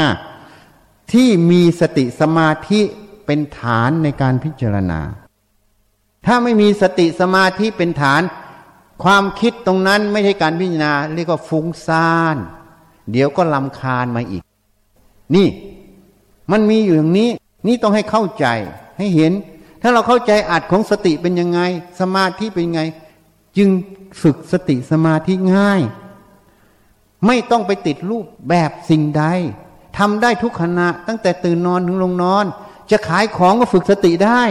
[1.13, 2.81] ที่มีสติสมาธิ
[3.25, 4.99] เป็นฐานในการพิจารณา
[6.25, 8.21] ถ้าไม่มีสติสมาธิเป็นฐาน
[9.03, 12.38] ความคิดตรงนั้นไม่ใช่การพิจารณาเรียกว่าฟุ้งซ่าน
[13.12, 14.43] เดี๋ยวก็ลำคาญมาอีก
[15.36, 15.47] นี่
[16.51, 17.29] มันมีอยู่อย่างนี้
[17.67, 18.45] นี่ต้องให้เข้าใจ
[18.97, 19.34] ให้เห็น
[19.81, 21.60] ถ้าเราเข้าใจอัดของสติเป็นยังไง
[21.99, 22.81] สมาธิเป็นยังไง
[23.57, 23.69] จึง
[24.21, 25.81] ฝึกสติสมาธิง่าย
[27.27, 29.23] ไม่ต้องไปติดรูปแบบสิ่งใด
[29.97, 32.45] ทำได้ทุกขณะตั้งแต่ตื่นนอนถึงลงนอน
[32.91, 34.41] จะขายของก็ฝึกสติได้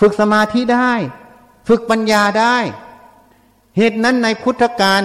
[0.00, 0.92] ฝึกสมาธิได้
[1.68, 2.56] ฝึกปัญญาได้
[3.76, 5.02] เหตุนั้นในพุทธการ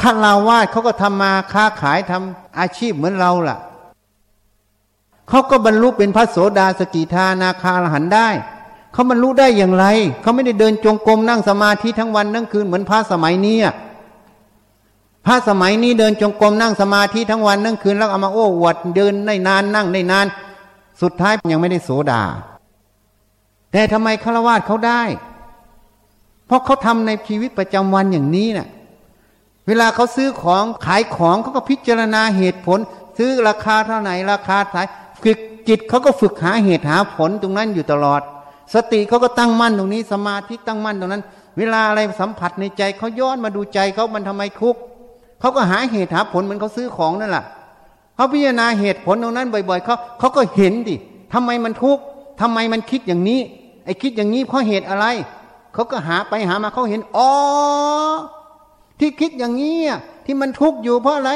[0.00, 3.56] คาราวาสเขาก็ทำมาค้าขายทำอาชีพเหมือนเราล่ะ
[5.28, 8.28] เขาก็บรรลุเป็นพระโสดาสกิทานาคาอรหันได้
[8.92, 9.86] เขาบรรลุได้อย่างไร
[10.22, 13.58] เขาไม่ได้เดินจงกรมนั่งสมาธิทั้งวันทั้งคืนเหมือนพระสมัยนี้
[15.26, 20.26] พระสมัยนี้เดินจงกรมนั่งสมาธิทั้งวันทั้งคืนแล้วเอามาโอ้อวดเดินได้นานนั่งได้นาน
[21.02, 22.22] สุดท้ายยังไม่ได้โสดา
[23.72, 25.02] แต่ทำไมฆราวาสเขาได้
[26.46, 28.68] เพราะเขาทำในชีวิตประจำวันอย่างนี้นะ่ะ
[29.66, 32.78] เวลาเขาซื้อของขายของเขาก็พิจารณาเหตุผล
[33.18, 34.84] ซื้อราคาเท่าไหร่ราคาเท่าไหร่
[35.22, 38.20] ฝึกจิตเขาก็ฝึกหาเหตุหาผลตรงนั้นอยู่ตลอด
[38.74, 41.22] สติเขาก็ตั้งมั่นตรงนี้ สมาธิตั้งมั่นตรงนั้น
[41.58, 44.80] เวลาอะไรสัมผัสในใจเขาย้อนมาดูใจเขามันทำไมทุกข์
[45.40, 47.44] เขาก็หาเหตุหาผลเหมือนเขาซื้อของนั่นแหละ
[48.18, 50.96] เขาพิจารณาเหตุผลตรงนั้นบ่อย ๆเขาเขาก็เห็นดิ
[51.32, 52.02] ทำไมมันทุกข์
[52.40, 53.40] ทำไมมันคิดอย่างนี้
[53.84, 55.06] ไอ้คิดอย่างนี้เพราะเหตุอะไร
[55.74, 57.30] เขาก็หาไปหามาเขาเห็นอ๋อ
[58.98, 59.78] ที่คิดอย่างนี้
[60.24, 61.32] ที่มันทุกข์อยู่เพราะอะไร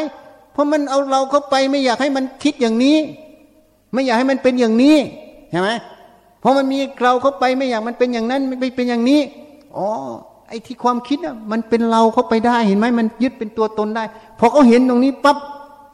[0.52, 2.96] เพราะมันเอาเราเข้าไปไม่อยากให้มันคิดอย่างนี้
[3.92, 4.96] ไม่อยากให้มันเป็นอย่างนี้
[5.50, 5.70] ใช่ไหม
[6.40, 9.20] เพราะมันมีเราเข้าไปไม่อยากมันเป็นอย่างนั้นไม่เป็นอย่างนี้
[9.76, 9.88] อ๋อ
[10.48, 14.04] ไอ้ที่ความคิดอะมันเป็นเราเข้าไปได้เห็นไหมมันยึดเป็นตัวตนได้
[14.38, 15.36] พอเขาเห็นตรงนี้ปั๊บ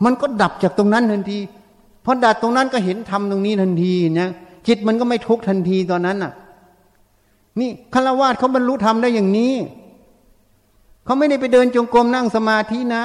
[0.04, 1.38] มันก็ดับจากตรงนั้นทันที
[2.04, 4.28] พอดับตรงนั้นก็เห็นทำตรงนี้ทันทีนะ
[4.66, 6.32] จิตมันก็ไม่ทุกทันทีตอนนั้นอะ
[7.60, 9.54] นี่ฆราวาสเขาบรรลุธรรมได้อย่างนี้
[11.04, 13.02] เขาไม่ได้ไปเดินจงกรมนั่งสมาธินะ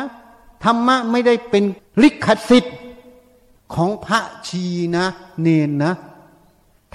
[0.63, 1.63] ธรรมะไม่ได้เป็น
[2.03, 2.77] ลิขสิทธิ์
[3.75, 4.65] ของพระชี
[4.95, 5.05] นะ
[5.41, 5.93] เนนนะ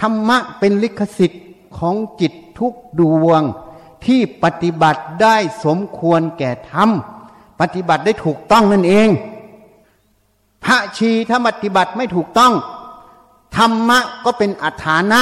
[0.00, 1.42] ธรรมะเป็นลิขสิทธิ์
[1.78, 3.42] ของจิตทุกดวง
[4.04, 6.90] ที่ปฏิบัติได้สมควรแก่ธรรม
[7.60, 9.08] ปฏิบัติได้ถูกต้องนั่นเอง
[10.68, 12.52] พระชีถ้าปฏิบัติไม่ถูกต้อง
[13.56, 15.20] ธรรมะก็เป็นอัฐานะ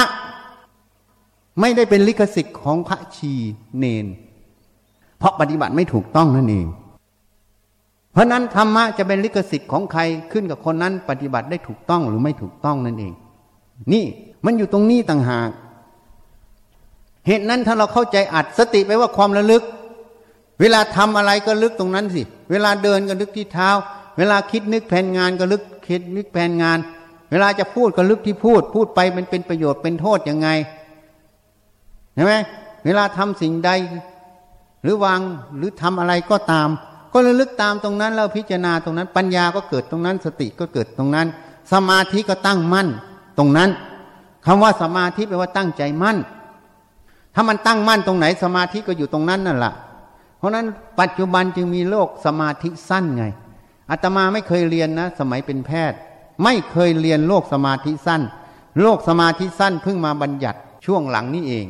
[1.59, 3.33] ไม่ได้เป็นลิขสิทธิ์ของพระชี
[3.77, 4.05] เนน
[5.17, 6.67] เพราะปฏิบัติไม่ถูกต้องนั่นเอง
[8.13, 13.13] เพราะนั้นธรรมะจะเป็นลิขสิทธิ์ของใครขึ้นกับคนนั้น ปฏิบัติได้ถูกต้องหรือไม่ถูกต้องนั่นเอง
[13.93, 14.05] นี่
[14.45, 15.49] มันอยู่ตรงนี้ต่างหาก
[17.27, 19.63] เหตุนั้นถ้าเราเข้าใจอัดสติไปว่าความระลึก
[20.61, 22.21] เวลาทำอะไรก็ลึกตรงนั้นสิ
[22.51, 23.69] เวลาเดินก็ลึกที่เท้า
[24.17, 26.77] เวลาคิดนึกแผนงานก็ลึกคิดนึกแผนงาน
[27.31, 30.49] เวลาจะพูดก็ลึกที่พูด พูดไปมันเป็นประโยชน์เป็นโทษยังไง
[32.13, 32.33] เห็นไหม
[32.85, 33.71] เวลาทำสิ่งใด
[34.83, 35.19] หรือวาง
[35.57, 36.69] หรือทำอะไรก็ตาม
[37.13, 41.27] ก็ระลึกตามตรงนั้นแล้วพิจารณาตรงนั้น ปัญญาก็เกิดตรงนั้น สติก็เกิดตรงนั้น
[41.73, 42.87] สมาธิก็ตั้งมั่น
[43.37, 43.69] ตรงนั้น
[44.45, 46.17] คำว่าสมาธิแปลว่าตั้งใจมั่น
[47.35, 49.73] ถ้ามันตั้งมั่นตรงไหนสมาธิก็อยู่ตรงนั้นนั่นแหละ
[50.37, 50.65] เพราะนั้น
[50.99, 53.25] ปัจจุบันจึงมีโลกสมาธิสั้นไง
[53.91, 55.97] อาตมาไม่เคยเรียนนะ สมัยเป็นแพทย์
[56.43, 58.21] ไม่เคยเรียนโลกสมาธิสั้น
[58.81, 61.67] โลกสมาธิสั้นเพิ่งมาบัญญัติช่วงหลังนี้เอง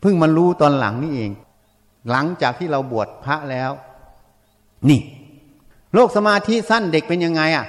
[0.00, 1.30] เพิ่งมารู้ตอนหลังนี่เอง
[2.10, 3.70] หลังจากที่เราบวชพระแล้ว
[4.88, 5.00] นี่
[5.94, 7.66] โลกสมาธิสั้นเด็กเป็นยังไงอะ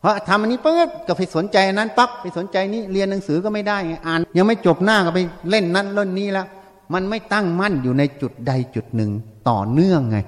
[0.00, 6.46] เพราะทำอันนี้ปุ๊บก็ไปสนใจนั้นปั๊บไปสนใจนี้เรียนหนังสือก็ไม่ได้ไงอ่าน ยังไม่จบหน้าก็ไปเล่นนั้นเล่นนี้แล้ว
[6.94, 9.10] มันไม่ตั้งมั่นอยู่ในจุดใดจุดหนึ่ง
[9.48, 10.18] ต่อเนื่องไง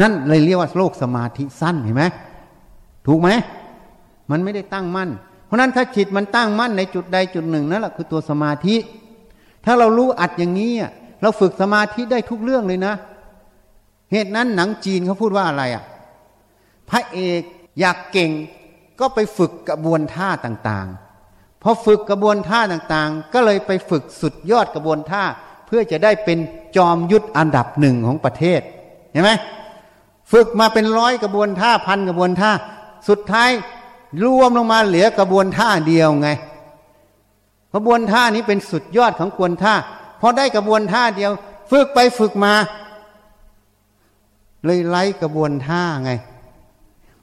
[0.00, 2.04] นั่นเลยเรียกว่าโลกสมาธิสั้นเห็นไหม
[3.06, 3.28] ถูกไหม
[4.30, 5.10] มันไม่ได้ตั้งมั่น
[5.46, 8.76] เพราะนั้นถ้าจิตมันตั้งมั่นในจุดใดจุดหนึ่งนั่นแหละคือตัวสมาธิ
[9.64, 10.72] ถ้าเรารู้อัดอย่างนี้
[11.22, 12.94] เราฝึกสมาธิได้ทุกเรื่องเลยนะ
[14.12, 15.84] เหตุนั้นหนังจีนเขาพูดว่าอะไรอะ
[16.90, 17.42] พระเอก
[17.80, 18.30] อยากเก่ง
[19.00, 25.24] ก็ไปฝึกกระบวนท่าต่างๆ พอฝึกกระบวนท่าต่างๆ ก็เลยไปฝึกสุดยอดกระบวนท่า
[25.66, 26.38] เพื่อจะได้เป็น
[26.76, 28.60] จอมยุทธอันดับหนึ่งของประเทศ
[29.12, 29.30] เห็นไหม
[30.32, 32.50] ฝึกมาเป็นร้อยกระบวนท่าพันกระบวนท่า
[33.08, 33.50] สุดท้าย
[34.24, 36.30] รวมลงมาเหลือกระบวนท่าเดียวไง
[37.74, 39.74] กระบวนท่านี้เป็นสุดยอดของกวนท่า
[40.20, 41.30] พอได้กระบวนท่าเดียว
[41.70, 42.54] ฝึกไปฝึกมา
[44.64, 46.10] เลยไล่กระบวนท่าไง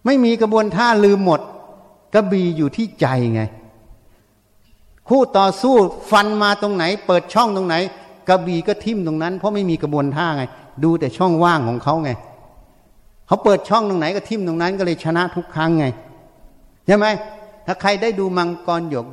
[0.06, 1.42] ไม่มีกระบวนท่าลืมหมด
[2.14, 3.42] กระบีอยู่ที่ใจไง
[5.10, 5.76] คู่ต่อสู้
[6.12, 7.76] ฟันมาตรงไหน เปิดช่องตรงไหน
[8.30, 10.44] กระบีก็ทิ่มตรงนั้น เพราะไม่มีกระบวนท่าไง
[10.84, 12.12] ดูแต่ช่องว่างของเขาไง
[13.28, 15.86] เขาเปิดช่องตรงไหนก็ทิ่มตรงนั้นก็เลยชนะทุกครั้งไง
[16.86, 17.06] ใช่ไหม
[17.66, 19.08] ถ้าใครได้ดูมังกรหยก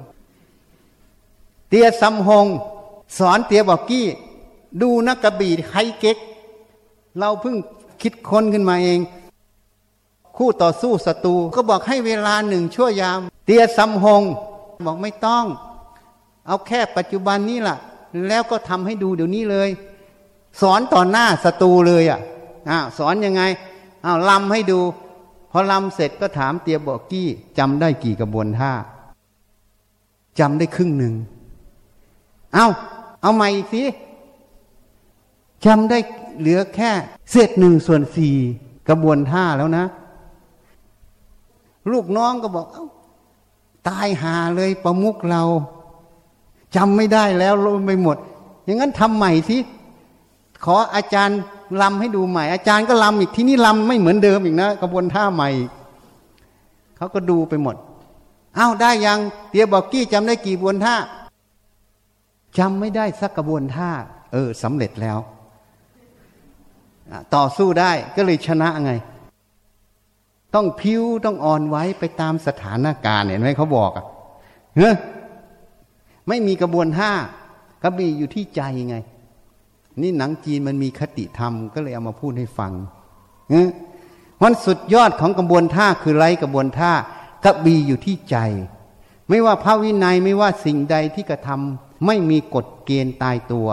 [1.69, 2.47] เตียสำหง
[3.19, 4.07] สอนเตียบอกกี้
[4.83, 6.19] ดูนักกระบี่ไฮเก๊ก
[7.19, 7.57] เราเพิ่ง
[8.03, 9.01] คิดค้นขึ้นมาเอง
[10.37, 14.23] คู่ต่อสู้ศัตรูก็บอกให้เวลาหนึ่งชั่วยาม เตียสำหง
[14.87, 15.45] บอกไม่ต้อง
[16.47, 17.77] เอาแค่ปัจจุบันนี้ล่ะ
[18.29, 19.69] แล้วก็ทำให้ดูเดี๋ยวนี้เลย
[20.61, 22.21] สอนต่อหน้าศัตรูเลยอะ
[22.71, 23.43] อ้าสอนยังไง
[24.05, 24.81] อ้าวลำให้ดู
[25.51, 27.29] พอลำเสร็จก็ถามเตียบอกกี้
[27.59, 28.73] จำได้กี่กระบวนท่า
[30.39, 31.15] จำได้ครึ่งหนึ่ง
[32.55, 32.67] เอา
[33.23, 33.85] เอาใหม่อีกสิ
[35.67, 35.99] จำได้
[36.39, 36.91] เหลือแค่
[37.31, 38.35] เศษหนึ่งส่วนสี่
[38.89, 39.85] กระบวนท่าแล้วนะ
[41.93, 42.85] ลูกน้องก็บอกเอา
[43.89, 45.43] ตายหาเลยประมุกเรา
[46.77, 48.17] จำไม่ได้แล้วลไปหมด
[48.65, 49.59] อย่างนั้นทำใหม่สิ
[50.65, 51.41] ขออาจารย์
[51.83, 55.51] ลำให้ดูใหม่ อาจารย์ก็ลำอีกที่นี่ลำไม่เหมือนเดิมอีกนะกระบวนท่าใหม่
[56.97, 57.77] เขาก็ดูไปหมด
[58.59, 59.19] อา้าวได้ยัง
[59.51, 60.97] เตียบอกกี้จำได้กี่บวนท่า
[62.59, 63.91] จำไม่ได้สักกระบวนท่า
[64.33, 65.19] เออสำเร็จแล้ว
[67.35, 68.93] ต่อสู้ได้ก็เลยชนะไง
[70.55, 74.05] ต้องพิ้วต้องอ่อนไว้ไปตามสถานการณ์เห็นไหมเขาบอกอะ
[74.77, 74.91] เฮ้
[76.29, 77.13] ไม่มีกระบวนท่า
[77.83, 78.97] กระบี่อยู่ที่ใจไง
[80.01, 82.73] นี่หนังจีนมันมีคติธรรมก็เลยเอามาพูดให้ฟัง
[84.43, 86.93] มันสุดยอดของกระบวนท่าคือไรกระบวนท่า
[87.45, 88.37] กระบีอยู่ที่ใจ
[89.29, 93.69] ไม่ว่าพระวินัยไม่ว่าสิ่งใดที่กระทำไม่มีกฎเกณฑ์ตายตัว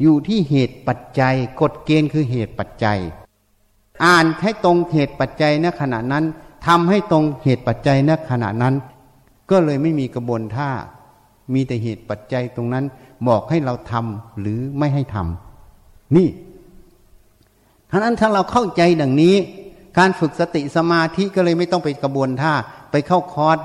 [0.00, 2.98] อยู่ที่เหตุปัจจัย กฎเกณฑ์คือเหตุปัจจัย
[4.04, 6.24] อ่านให้ตรงเหตุปัจจัยณขณะนั้น
[6.66, 8.74] ทำให้ตรงเหตุปัจจัยณขณะนั้น
[9.50, 10.70] ก็เลยไม่มีกระบวนท่า
[11.54, 12.84] มีแต่เหตุปัจจัยตรงนั้น
[13.28, 15.51] บอกให้เราทำหรือไม่ให้ทำ
[16.16, 16.28] นี่
[17.90, 19.36] ท่านั้นถ้าเราเข้าใจดังนี้
[19.98, 22.54] การฝึกสติสมาธิก็เลยไม่ต้องไปกระบวนท่า
[22.90, 23.58] ไปเข้าคอร์ส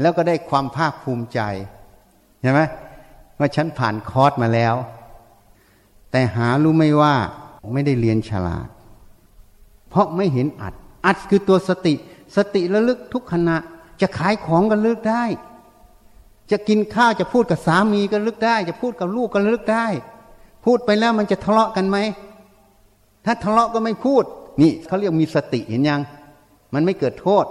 [0.00, 1.40] แล้วก็ได้ความภาคภูมิใจ
[2.40, 2.60] ใช่ไหม
[3.38, 4.74] ว่าฉันผ่านคอร์สมาแล้ว
[6.10, 7.14] แต่หารู้ไม่ว่า
[7.72, 8.68] ไม่ได้เรียนฉลาด
[9.88, 10.74] เพราะไม่เห็นอัด
[11.06, 11.94] อัดคือตัวสติ
[12.36, 13.56] สติระลึกทุกขณะ
[14.00, 15.24] จะขายของก็ลึกได้
[16.50, 19.86] จะกินข้าวจะพูดกับสามีก็ลึกได้ จะพูดกับลูกก็ลึกได้
[20.64, 21.98] พูดไปแล้วมันจะทะเลาะกันไหม
[23.24, 24.24] ถ้าทะเลาะก็ไม่พูด
[24.60, 26.00] นี่เขาเรียกมีสติเห็นยัง
[26.74, 27.44] มันไม่เกิดโทษ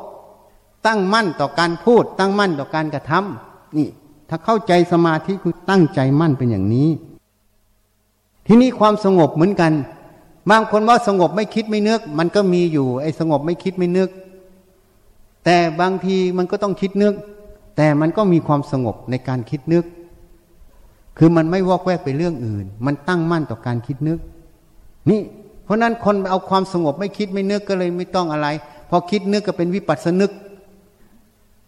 [0.88, 3.88] ตั้งมั่นต่อการพูด ตั้งมั่นต่อการกระทำนี่
[4.30, 6.90] ถ้าเข้าใจสมาธิคือตั้งใจมั่นเป็นอย่างนี้
[8.48, 9.74] ที่นี่ความสงบเหมือนกัน
[10.50, 14.10] บางคนว่าสงบไม่คิดไม่นึก มันก็มีอยู่ ไอ้สงบไม่คิดไม่นึก
[15.46, 17.14] แต่บางทีมันก็ต้องคิดนึก
[17.78, 19.86] แต่มันก็มีความสงบในการคิดนึก
[21.18, 24.20] คือมันไม่วอกแวกไปเรื่องอื่น มันตั้งมั่นต่อการคิดนึก
[25.10, 25.22] นี่
[25.64, 28.48] เพราะนั้นคนเอาความสงบไม่คิดไม่นึกก็เลยไม่ต้องอะไร
[28.90, 30.32] พอคิดนึกก็เป็นวิปัสสนึก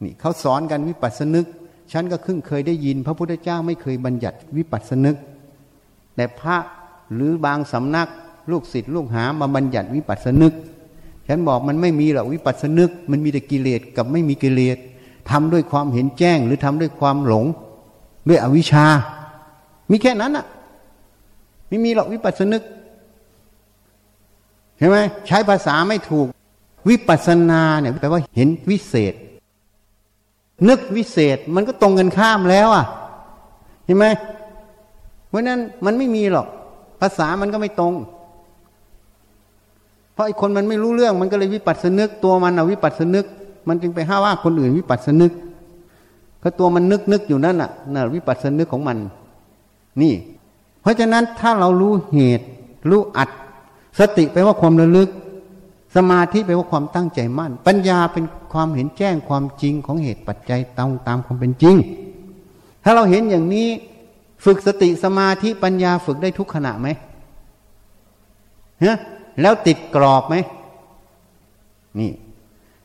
[0.03, 1.45] นี่เขาสอนกันวิปัสสนึก
[1.91, 5.15] ฉันก็ครึ่งเคยได้ยิน พระพุทธเจ้าไม่เคยบัญญัติวิปัสสนึก
[6.15, 6.57] แต่พระ
[7.13, 8.09] หรือบางสำนัก
[8.51, 10.53] ลูกศิษย์ลูกหามาบัญญัติวิปัสสนึก
[11.27, 14.77] ฉันบอกมันไม่มีหรอกวิปัสสนึก มันมีแต่กิเลสกับไม่มีกิเลส
[15.29, 17.45] ทำด้วยความเห็นแจ้งหรือทำด้วยความหลง
[18.27, 18.85] ด้วยอวิชชา
[19.91, 20.45] มีแค่นั้นอะ
[21.67, 22.63] ไม่มีหรอกวิปัสสนึก
[24.77, 26.27] ใช่ไหมใช้ภาษาไม่ถูก
[26.89, 29.13] วิปัสนาเนี่ยแปลว่าเห็นวิเศษ
[30.69, 32.85] นึกวิเศษมันก็ตรงกันข้ามแล้วอะ
[33.85, 34.05] เห็นไหม
[35.27, 36.47] เพราะนั้นมันไม่มีหรอก
[37.01, 37.93] ภาษามันก็ไม่ตรง
[40.13, 43.25] เพราะไอ้คนมันไม่รู้เรื่องมันก็เลยวิปัสสนึก ตัวมันอะวิปัสสนึก
[43.67, 45.31] มันจึงไปห้าว่าคนอื่นวิปัสสนึก
[46.43, 48.97] ก็ตัวมันนึกนึกอยู่นั่นอะน่ะวิปัสสนึกของมัน
[50.01, 50.13] นี่
[50.81, 52.45] เพราะฉะนั้นถ้าเรารู้เหตุ
[52.89, 53.29] รู้อัด
[53.99, 55.09] สติแปลว่าความระลึก
[55.95, 61.75] สมาธิแปลว่าความตั้งใจมั่น ปัญญาเป็นความเห็นแจ้งความจริงของเหตุปัจจัยตามตามความเป็นจริง
[62.83, 63.67] ถ้าเราเห็นอย่างนี้
[64.45, 66.87] ฝึกสติสมาธิปัญญาฝึกได้ทุกขณะไหม
[68.83, 68.97] ฮะ
[69.41, 70.35] แล้วติดกรอบไหม
[71.99, 72.11] นี่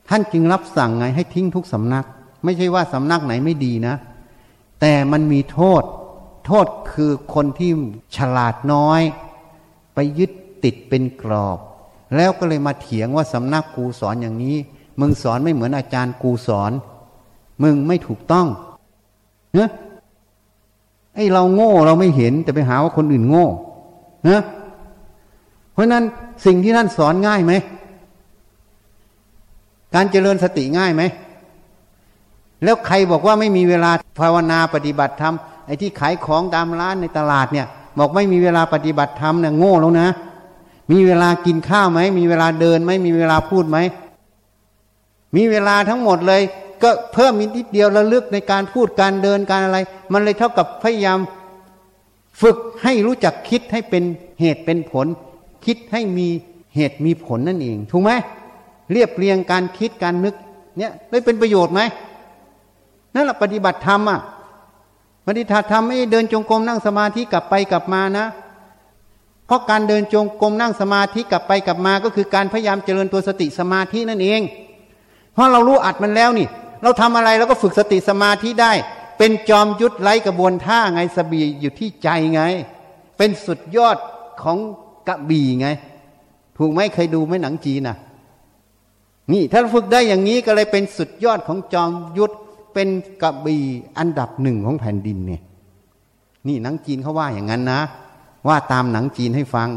[0.08, 2.04] ท่านจึงรับสั่งไงให้ทิ้งทุกสำนัก
[2.44, 3.94] ไม่ใช่ว่าสำนักไหนไม่ดีนะ
[4.80, 5.82] แต่มันมีโทษ
[6.52, 7.70] โทษคือคนที่
[8.16, 9.00] ฉลาดน้อย
[9.94, 10.30] ไปยึด
[10.64, 11.58] ติดเป็นกรอบ
[12.16, 14.56] แล้วก็เลยมาเถียงว่าสำนักกูสอนอย่างนี้
[15.00, 16.72] มึงสอนไม่เหมือนอาจารย์กูสอน
[17.62, 18.46] มึงไม่ถูกต้อง
[19.54, 19.70] เนะ
[21.14, 23.46] ไอ้เราโง่เราไม่เห็นแต่ไปหาว่าคนอื่นโง่
[24.28, 24.42] นะ
[25.72, 26.04] เพราะนั้น
[26.46, 27.52] สิ่งที่ท่านสอนง่ายไหม
[29.94, 31.02] การเจริญสติง่ายไหม
[32.64, 33.90] แล้วใครบอกว่าไม่มีเวลา
[34.20, 35.36] ภาวนาปฏิบัติธรรม
[35.70, 37.66] อ้ที่ขายของตามร้านในตลาดเนี่ย
[37.98, 40.08] บอกไม่มีเวลาปฏิบัติธรรมเนี่ยโง่แล้วนะ
[40.90, 43.78] มีเวลากินข้าวไหม มีเวลาเดินไหมมีเวลาพูดไหม
[45.36, 46.42] มีเวลาทั้งหมดเลย
[46.82, 49.78] ก็เพิ่มนิดเดียวระลึกในการพูดการเดินการอะไร
[50.12, 51.18] มันเลยเท่ากับพยายาม
[52.40, 54.02] ฝึกให้รู้จักคิดให้เป็น
[54.40, 55.06] เหตุเป็นผล
[55.66, 56.28] คิดให้มี
[56.74, 58.10] เหตุมีผลนั่นเองถูกไหม
[58.92, 60.34] เรียบเรียงการคิดการนึก
[60.78, 61.80] เนี่ยได้เป็นประโยชน์ไหม
[63.14, 64.20] นั่นแหละปฏิบัติธรรมอะ
[65.26, 68.26] ปฏิบัติธรรมไม่เดินจงกรมนั่งสมาธิกลับไปกลับมานะ
[69.46, 74.40] เพราะการเดินจงกรมนั่งสมาธิกลับไปกลับมา ก็คือการพยายามเจริญตัวสติสมาธินั่นเอง
[75.32, 76.46] เพราะเรารู้อัดมันแล้วนี่
[76.82, 78.72] เราทำอะไรเราก็ฝึกสติสมาธิได้
[79.18, 82.42] เป็นจอมยุทธไร้กระบวนท่าไงสบีอยู่ที่ใจไง
[83.18, 83.96] เป็นสุดยอด
[84.42, 84.58] ของ
[85.08, 85.68] กระบี่ไง
[86.58, 87.96] ถูกไหมเคยดูไหมหนังจีนน่ะ
[89.32, 92.34] นี่ถ้าฝึกได้อย่างนี้ก็เลยเป็นสุดยอดของจอมยุทธ
[92.72, 92.88] เป็น
[93.22, 93.64] กระบี่
[93.98, 95.42] อันดับหนึ่งของแผ่นดินเนี่ย
[96.48, 97.80] นี่หนังจีนเขาว่าอย่างนั้นนะ
[98.48, 99.68] ว่าตามหนังจีนให้ฟัง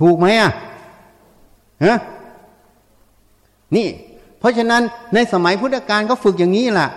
[0.00, 0.52] ถูกไหมอะ
[1.84, 1.98] ฮะ
[3.76, 3.88] นี่
[4.38, 4.82] เพราะฉะนั้น
[5.14, 6.88] ในสมัยพุทธกาลเขาฝึกอย่างนี้ล่ะ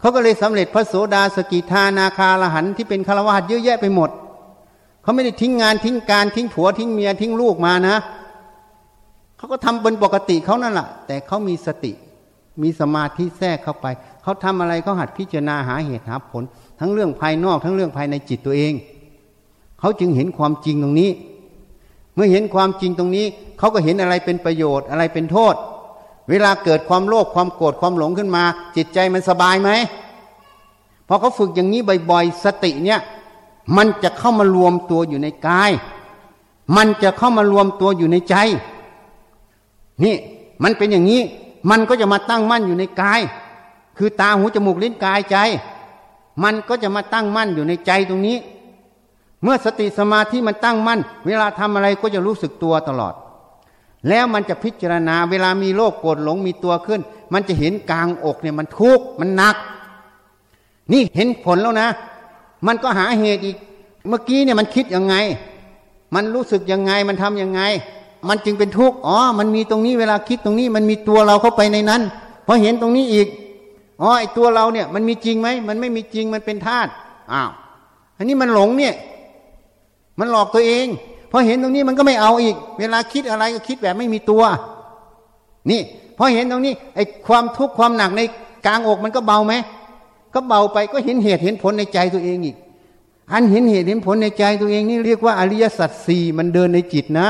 [0.00, 4.10] เขาก็เลยสำเร็จพระโสดาสกิทานาคาลหันที่เป็นฆราวาสเยอะแยะไปหมด
[5.02, 7.96] เขาไม่ได้ทิ้งงานทิ้งการทิ้งผัวทิ้งเมียทิ้งลูกมานะ
[9.36, 11.92] เขาก็ทำเป็นปกติเขานั่นแหละแต่เขามีสติ
[12.62, 13.86] มีสมาธิแทรกเข้าไป
[14.22, 16.42] เขาทำอะไรเขาหัดพิจารณาหาเหตุหาผล
[16.80, 18.72] ทั้งเรื่องภายนอกทั้งเรื่องภายในจิตตัวเอง
[19.80, 21.10] เขาจึงเห็นความจริงตรงนี้
[22.14, 23.26] เมื่อเห็นความจริงตรงนี้
[23.58, 25.54] เขาก็เห็นอะไรเป็นประโยชน์อะไรเป็นโทษ
[26.30, 28.44] เวลาเกิดความโลภความโกรธความหลงขึ้นมา
[28.76, 29.70] จิตใจมันสบายไหม
[31.08, 31.80] พอเขาฝึกอย่างนี้
[32.10, 33.00] บ่อยๆ สติเนี่ย
[33.76, 35.70] มันจะเข้ามารวมตัวอยู่ในกาย
[36.76, 38.36] มันจะเข้ามารวมตัวอยู่ในใจ
[40.04, 40.16] นี่
[40.62, 41.22] มันเป็นอย่างนี้
[41.70, 43.20] มันก็จะมาตั้งมั่นอยู่ในกาย
[43.98, 45.36] คือตาหูจมูกลิ้นกายใจ
[46.42, 48.38] มันก็จะมาตั้งมั่นอยู่ในใจตรงนี้
[49.42, 53.14] เมื่อสติสมาธิมันตั้งมั่น เวลาทำอะไรก็จะรู้สึกตัวตลอด
[54.08, 57.00] แล้วมันจะพิจารณาเวลามีโรคโกรธหลงมีตัวขึ้น
[57.32, 59.56] มันจะเห็นกลางอกเนี่ยมันทุกข์มันหนัก
[60.92, 61.88] นี่เห็นผลแล้วนะ
[62.66, 63.56] มันก็หาเหตุอีก
[64.08, 65.14] เมื่อกี้เนี่ยมันคิดยังไง
[66.14, 67.60] มันรู้สึกยังไงมันทํำยังไง
[68.28, 72.02] มันจึงเป็นทุกข์อ๋อ มันมีตรงนี้เวลาคิดตรงนี้ มันมีตัวเราเข้าไปในนั้น
[72.46, 73.28] พอเห็นตรงนี้อีก
[74.00, 76.90] อ๋อไอตัวเราเนี่ย มันมีจริงไหมมันไม่มีจริงมันเป็นธาตุ
[77.32, 77.50] อ้าว
[78.16, 78.94] อันนี้มันหลงเนี่ย
[80.20, 80.86] มันหลอกตัวเอง
[81.30, 84.42] พอเห็นตรงนี้มันก็ไม่เอาอีก เวลาคิดอะไรก็คิดแบบไม่มีตัว
[85.70, 85.80] นี่
[86.18, 88.20] พอเห็นตรงนี้ไอ้ความทุกข์ความหนักใน
[88.66, 89.54] กลางอกมันก็เบาไหม
[90.34, 92.56] ก็เบาไปก็เห็นเหตุเห็นผลในใจตัวเองอีก
[93.32, 97.28] อันเห็นเหตุเห็นผลในใจตัวเองนี่เรียกว่าอริยสัจสี่มันเดินในจิตนะ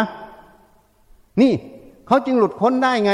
[1.41, 1.53] นี่
[2.07, 3.13] เขาจึงหลุดพ้นได้ไง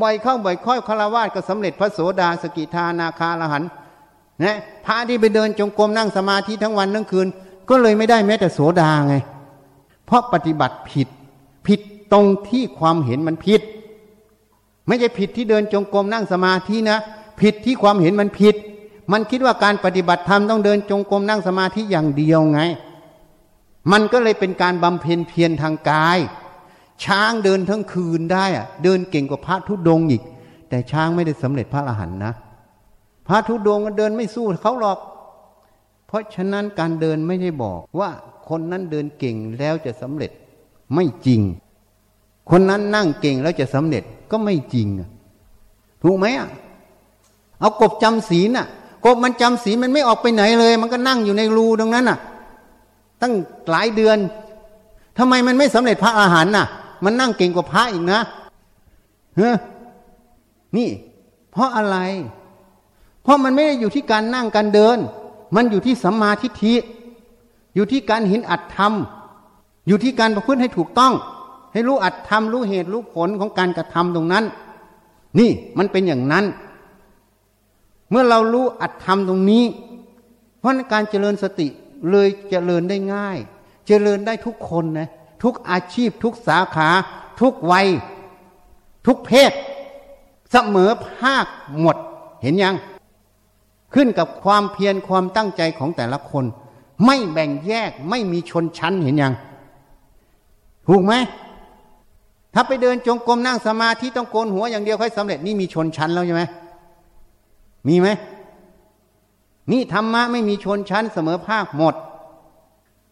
[0.00, 3.62] บ่อยเข้าบ่อยค่อยคารวะก็สำเร็จพระโสดาสกิทานาคาลหัน
[4.42, 7.26] นะพระที่ไปเดินจงกรมนั่งสมาธิทั้งวันทั้งคืน
[7.68, 9.14] ก็เลยไม่ได้แม้แต่โสดาไง
[10.06, 11.08] เพราะปฏิบัติผิด
[11.66, 11.80] ผิด
[12.12, 13.60] ตรงที่ความเห็นมันผิด
[14.86, 16.98] ไม่ใช่ผิดที่เดินจงกรมนั่งสมาธินะ
[17.40, 18.54] ผิดที่ความเห็นมันผิด
[19.12, 22.60] มันคิดว่าการปฏิบัติธรรมต้องเดินจงกรมนั่งสมาธิอย่างเดียวไง
[23.92, 26.18] มันก็เลยเป็นการบำเพ็ญเพียรทางกาย
[27.04, 30.22] ช้างเดินทั้งคืนได้อะเดินเก่งกว่าพระทุดงอีก
[30.68, 32.32] แต่ช้างไม่ได้สำเร็จพระอรหันต์นะ
[33.28, 34.98] พระทุดงมันเดินไม่สู้เขาหรอก
[36.06, 38.10] เพราะฉะนั้นการเดินไม่ได้บอกว่า
[38.48, 40.30] คนนั้นเดินเก่งแล้วจะสำเร็จ
[40.94, 41.40] ไม่จริง
[42.50, 44.88] คนนั้นนั่งเก่งแล้วจะสำเร็จก็ไม่จริง
[46.02, 46.48] ถูกไหมอะ
[47.60, 48.66] เอากบจำศีลน่ะ
[49.04, 52.18] กบมันจำศีลมันไม่ออกไปไหนเลย มันก็นั่งอยู่ในรูตรงนั้นน่ะ
[53.20, 53.32] ตั้ง
[53.70, 54.18] หลายเดือน
[55.18, 56.66] ทำไมมันไม่สำเร็จพระอาหารน่ะ
[57.04, 58.20] มันนั่งเก่งกว่าพระอีกนะ
[59.36, 59.50] เฮ้
[60.76, 60.88] นี่
[61.50, 61.96] เพราะอะไร
[63.22, 64.98] เพราะมันไม่ได้อยู่ที่การนั่งการเดิน
[65.56, 66.74] มันอยู่ที่สัมมาทิฏฐิ
[67.74, 68.92] อยู่ที่การเห็นอัตธรรม
[69.86, 71.12] อยู่ที่การประพฤติให้ถูกต้อง
[71.72, 74.44] ให้รู้อัตธรรมรู้เหตุรู้ผลของการกระทำตรงนั้น
[75.38, 76.44] นี่มันเป็นอย่างนั้น
[78.10, 79.64] เมื่อเรารู้อัตธรรมตรงนี้
[80.58, 81.68] เพราะการเจริญสติ
[82.10, 83.38] เลยเจริญได้ง่าย
[83.86, 85.08] เจริญได้ทุกคนนะ
[85.42, 86.88] ทุกอาชีพ ทุกสาขา
[87.40, 87.88] ทุกวัย
[89.06, 89.52] ทุกเพศ
[90.50, 91.46] เสมอภาค
[91.80, 91.96] หมด
[92.42, 92.74] เห็นยัง
[93.94, 96.44] ขึ้นกับความเพียรความตั้งใจของแต่ละคน
[97.06, 99.34] ไม่แบ่งแยกไม่มีชนชั้นเห็นยัง
[100.88, 101.14] ถูกไหม
[102.54, 106.42] ถ้าไปเดินจงกรมนั่งสมาธิต้องโกนหัวอย่างเดียวค่อยสำเร็จนี่มีชนชั้นแล้วใช่ไหม
[107.88, 108.08] มีไหม
[109.72, 111.94] นี่ธรรมะไม่มีชนชั้นเสมอภาคหมด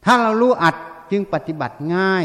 [0.04, 0.76] ถ้าเรารู้อัด
[1.10, 2.24] จึงปฏิบัติง่าย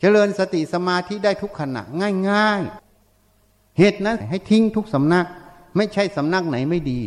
[0.00, 1.82] เจริญสติสมาธิได้ทุกขณะ
[2.30, 5.26] ง่ายๆ เหตุนั้นให้ทิ้งทุกสำนัก
[5.76, 7.00] ไม่ใช่สำนักไหนไม่ดี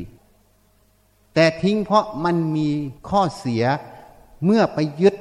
[1.34, 2.70] แต่ทิ้งเพราะมันมี
[3.10, 3.64] ข้อเสีย
[4.46, 5.16] เมื่อไปยึด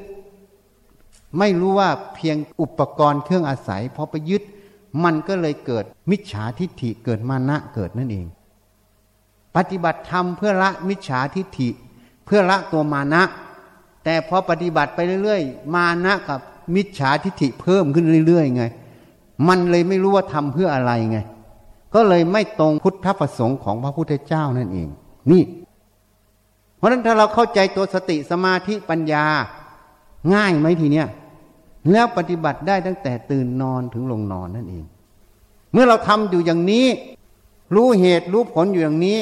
[1.38, 4.42] ไม่รู้ว่าเพียงอุปกรณ์เครื่องอาศัยพอไปยึด
[5.04, 8.26] มันก็เลยเกิดมิจฉาทิฏฐิเกิดมานะเกิดนั่นเอง
[9.56, 11.68] ปฏิบัติธรรมเพื่อละมิจฉาทิฏฐิ
[12.24, 13.22] เพื่อละตัวมานะ
[14.04, 16.40] แต่พอปฏิบัติไปเรื่อยๆ มานะกับ
[16.74, 18.64] มิจฉาทิฏฐิเพิ่มขึ้นเรื่อยๆ ไง
[19.48, 21.18] มันเลยไม่รู้ว่าทำเพื่ออะไรไง
[21.94, 24.88] ก็เลยไม่ตรงพุทธประสงค์ของพระพุทธเจ้านั่นเอง
[25.30, 25.42] นี่
[26.76, 29.24] เพราะฉะนั้นถ้าเราเข้าใจตัวสติสมาธิปัญญา
[30.34, 31.08] ง่ายไหมทีเนี้ย
[31.90, 34.84] แล้วปฏิบัติได้ตั้งแต่ตื่นนอนถึงลงนอนนั่นเอง
[35.72, 36.86] เมื่อเราทำอยู่อย่างนี้
[37.74, 39.18] รู้เหตุรู้ผลอยู่อย่างนี้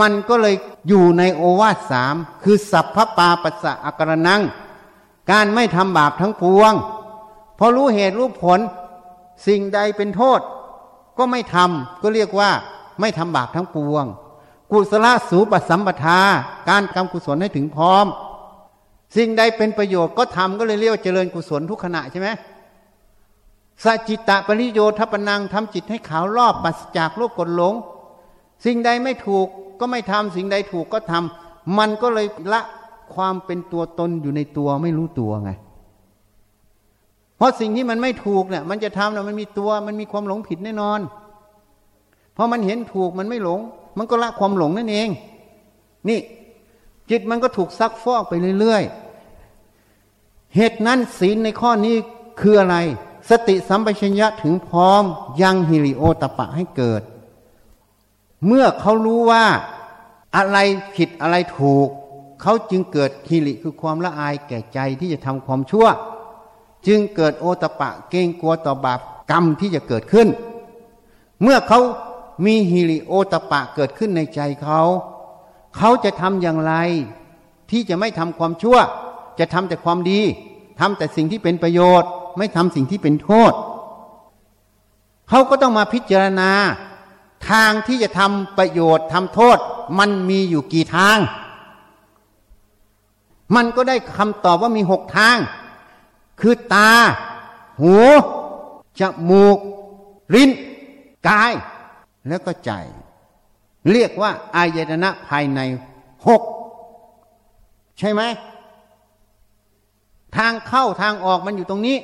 [0.00, 0.54] มันก็เลย
[0.88, 4.42] อยู่ในโอวาทสามคือสัพพปาปัสสะอกรนัง
[5.30, 6.72] การไม่ทำบาปทั้งปวง
[7.58, 8.60] พอรู้เหตุรู้ผล
[9.46, 10.40] สิ่งใดเป็นโทษ
[11.18, 12.50] ก็ไม่ทำก็เรียกว่า
[13.00, 14.04] ไม่ทำบาปทั้งปวง
[14.70, 16.20] กุศลสูปสัมปทา
[16.68, 18.06] การทำกุศลให้ถึงพร้อม
[19.16, 22.28] สิ่งใดเป็นประโยชน์ก็ทำก็เลยเรียกว่าเจริญกุศลทุกขณะใช่ไหม
[23.84, 27.74] สัจิตตะปริโยทัปนังทำจิตให้ขาวรอบปัสจากโลกกดหลง
[28.64, 29.46] สิ่งใดไม่ถูก
[29.80, 32.60] ก็ไม่ทำสิ่งใดถูกก็ทำมันก็เลยละ
[33.14, 35.50] ความเป็นตัวตนอยู่ในตัวไม่รู้ตัวไง
[37.36, 41.00] เพราะสิ่งที่มันไม่ถูกเนี่ยมันจะทำเนี่ยมันมีตัวมันมีความหลงผิดแน่นอน
[42.34, 43.60] เพราะมันเห็นถูกมันไม่หลง
[43.98, 45.08] มันก็ละความหลงนั่นเอง
[46.08, 46.20] นี่
[47.10, 51.96] จิตมันก็ถูกซักฟอกไปเรื่อยๆ เหตุนั้นศีลในข้อนี้
[52.40, 52.76] คืออะไร
[53.30, 55.04] สติสัมปชัญญะถึงพร้อม
[55.42, 57.02] ยังฮิริโอตปะให้เกิด
[58.46, 59.44] เมื่อเขารู้ว่า
[60.36, 60.58] อะไร
[60.96, 61.88] ผิดอะไรถูก
[62.42, 65.86] เขาจึงเกิดฮิริคือความละอายแก่ใจที่จะทำความชั่ว
[66.86, 70.28] จึงเกิดโอตปะเกรงกลัวต่อบาปกรรมที่จะเกิดขึ้น
[71.42, 71.80] เมื่อเขา
[72.44, 74.80] มีฮิริโอตปะเกิดขึ้นในใจเขา
[75.76, 76.74] เขาจะทำอย่างไร
[77.70, 78.78] ที่จะไม่ทำความชั่ว
[79.38, 80.20] จะทำแต่ความดี
[80.80, 83.52] ทำแต่สิ่งที่เป็นประโยชน์ ไม่ทำสิ่งที่เป็นโทษ
[85.28, 86.50] เขาก็ต้องมาพิจารณา
[87.50, 89.58] ทางที่จะทำประโยชน์ทำโทษ
[89.98, 91.18] มันมีอยู่กี่ทาง
[93.54, 95.36] มันก็ได้คำตอบว่ามีหกทาง
[96.40, 96.92] คือตา
[97.80, 97.96] หู
[99.00, 99.56] จมูก
[100.34, 100.50] ลิ้น
[101.28, 101.52] กาย
[102.28, 102.70] แล้วก็ใจ
[103.90, 105.60] เรียกว่าอายตนะภายใน
[106.26, 106.42] หก
[107.98, 108.22] ใช่ไหม
[110.36, 111.96] ทางเข้าทางออกมันอยู่ตรงนี้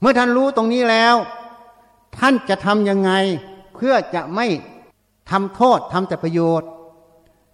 [0.00, 1.14] เมื่อท่านรู้ตรงนี้แล้ว
[2.18, 3.12] ท่านจะทำยังไง
[3.80, 4.46] พื่อจะไม่
[5.30, 6.68] ทำโทษทำแต่ประโยชน์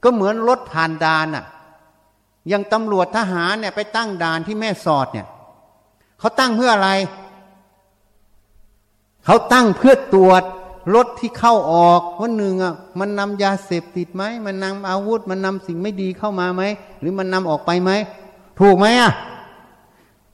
[0.02, 1.44] ก็เหมือนรถผ่านด่านอะ
[2.48, 5.26] อย่างตำรวจทหารเนี่ยไปตั้งด่านที่แม่สอดเนี่ย
[6.18, 6.90] เขาตั้งเพื่ออะไร
[9.24, 10.42] เขาตั้งเพื่อตรวจ
[10.94, 16.62] รถที่เข้าออกวันหนึ่งอะมันนำยาเสพติดไหมมันนำอาวุธ มันนำสิ่งไม่ดีเข้ามาไหม
[17.00, 17.90] หรือมันนำออกไปไหม
[18.60, 19.12] ถูกไหมอะ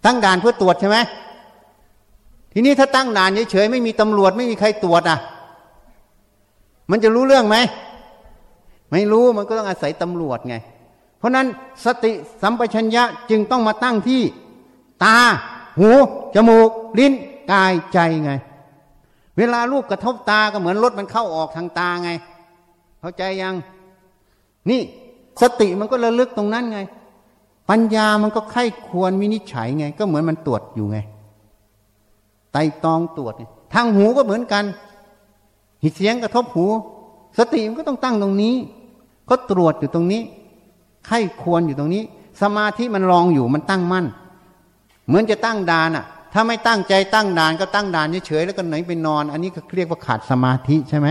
[0.05, 0.99] ตั้งด่านเพื่อตรวจใช่ไหม
[2.53, 5.19] ทีนี้ถ้าตั้งด่านเฉยๆไม่มีตำรวจไม่มีใครตรวจอะ
[6.93, 7.57] มันจะรู้เรื่องไหม
[8.91, 10.57] ไม่รู้มันก็ต้องอาศัยตำรวจไง
[11.19, 11.47] เพราะนั้น
[11.85, 12.13] สติ
[12.43, 14.23] สัมปชัญญะจึงต้องมาตั้งที่
[15.05, 15.17] ตา
[15.79, 15.91] หู
[16.35, 17.13] จมูก ลิ้น
[17.53, 18.33] กายใจไง
[19.39, 22.11] เวลารูปกระทบตาก็เหมือนรถมันเข้าออกทางตาไง
[23.01, 23.55] เข้าใจยัง
[24.71, 24.81] นี่
[25.41, 26.81] สติมันก็ระลึกตรงนั้นไง
[27.71, 30.99] ปัญญามันก็ไข้ควรวินิจฉัยไง ก็เหมือนมันตรวจอยู่ไง
[32.53, 33.35] ไตตองตรวจ
[33.75, 34.65] ทางหูก็เหมือนกัน
[35.83, 36.67] หิเสียงกระทบหู
[37.39, 38.55] สติมันก็ต้องตั้งตรงนี้
[39.31, 40.23] ก็ตรวจอยู่ตรงนี้
[41.07, 42.03] ไข้ควรอยู่ตรงนี้
[42.43, 44.07] สมาธิมันรองอยู่มันตั้งมั่น
[45.07, 51.09] เหมือนจะตั้งดานอะ ถ้าไม่ตั้งใจตั้งดานก็ตั้งดานเฉยๆแล้วก็ไหนไปนอน อันนี้ก็เรียกว่าขาดสมาธิใช่ไหม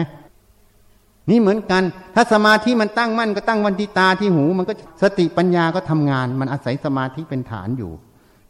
[1.30, 1.84] นี่เหมือนกัน
[2.16, 7.92] ถ้าสมาธิมันตั้งมั่นก็ตั้งวันที่ตาที่หู มันก็สติปัญญาก็ทำงาน มันอาศัยสมาธิเป็นฐานอยู่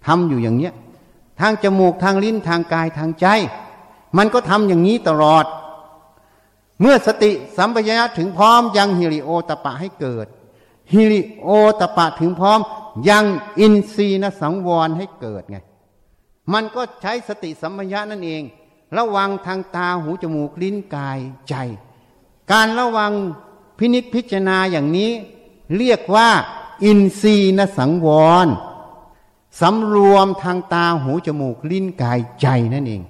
[0.08, 0.74] ทำอยู่อย่างเนี้ย
[1.40, 3.28] ทางจมูกทางลิ้นทางกายทางใจ
[4.18, 5.46] มันก็ทำอย่างนี้ตลอด
[6.82, 10.28] เมื่อสติสัมปชัญญะถึงพร้อมยังฮิริโอตปะให้เกิด
[10.94, 12.60] ฮิริโอตปะถึงพร้อม
[13.10, 13.26] ยัง
[13.60, 15.58] อินทรีนสังวรให้เกิดไง
[16.54, 18.44] มันก็ใช้สติสัมปชัญญะนั่นเอง
[18.98, 21.20] ระวังทางตาหูจมูกลิ้นกาย
[21.50, 21.56] ใจ
[22.52, 23.12] การระวัง
[23.78, 25.12] พินิษพิจารณาอย่างนี้
[25.78, 26.30] เรียกว่า
[26.84, 28.08] อินทรีนสังว
[28.46, 28.48] ร
[29.62, 33.02] สำรวมทางตาหูจมูกลิ้นกายใจนั่นเอง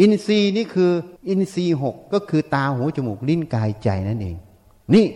[0.00, 0.92] อินทรีย์นี่คือ
[1.28, 4.36] อินทรีย์หกก็คือตาหูจมูกลิ้นกายใจนั่นเอง
[4.94, 5.06] นี่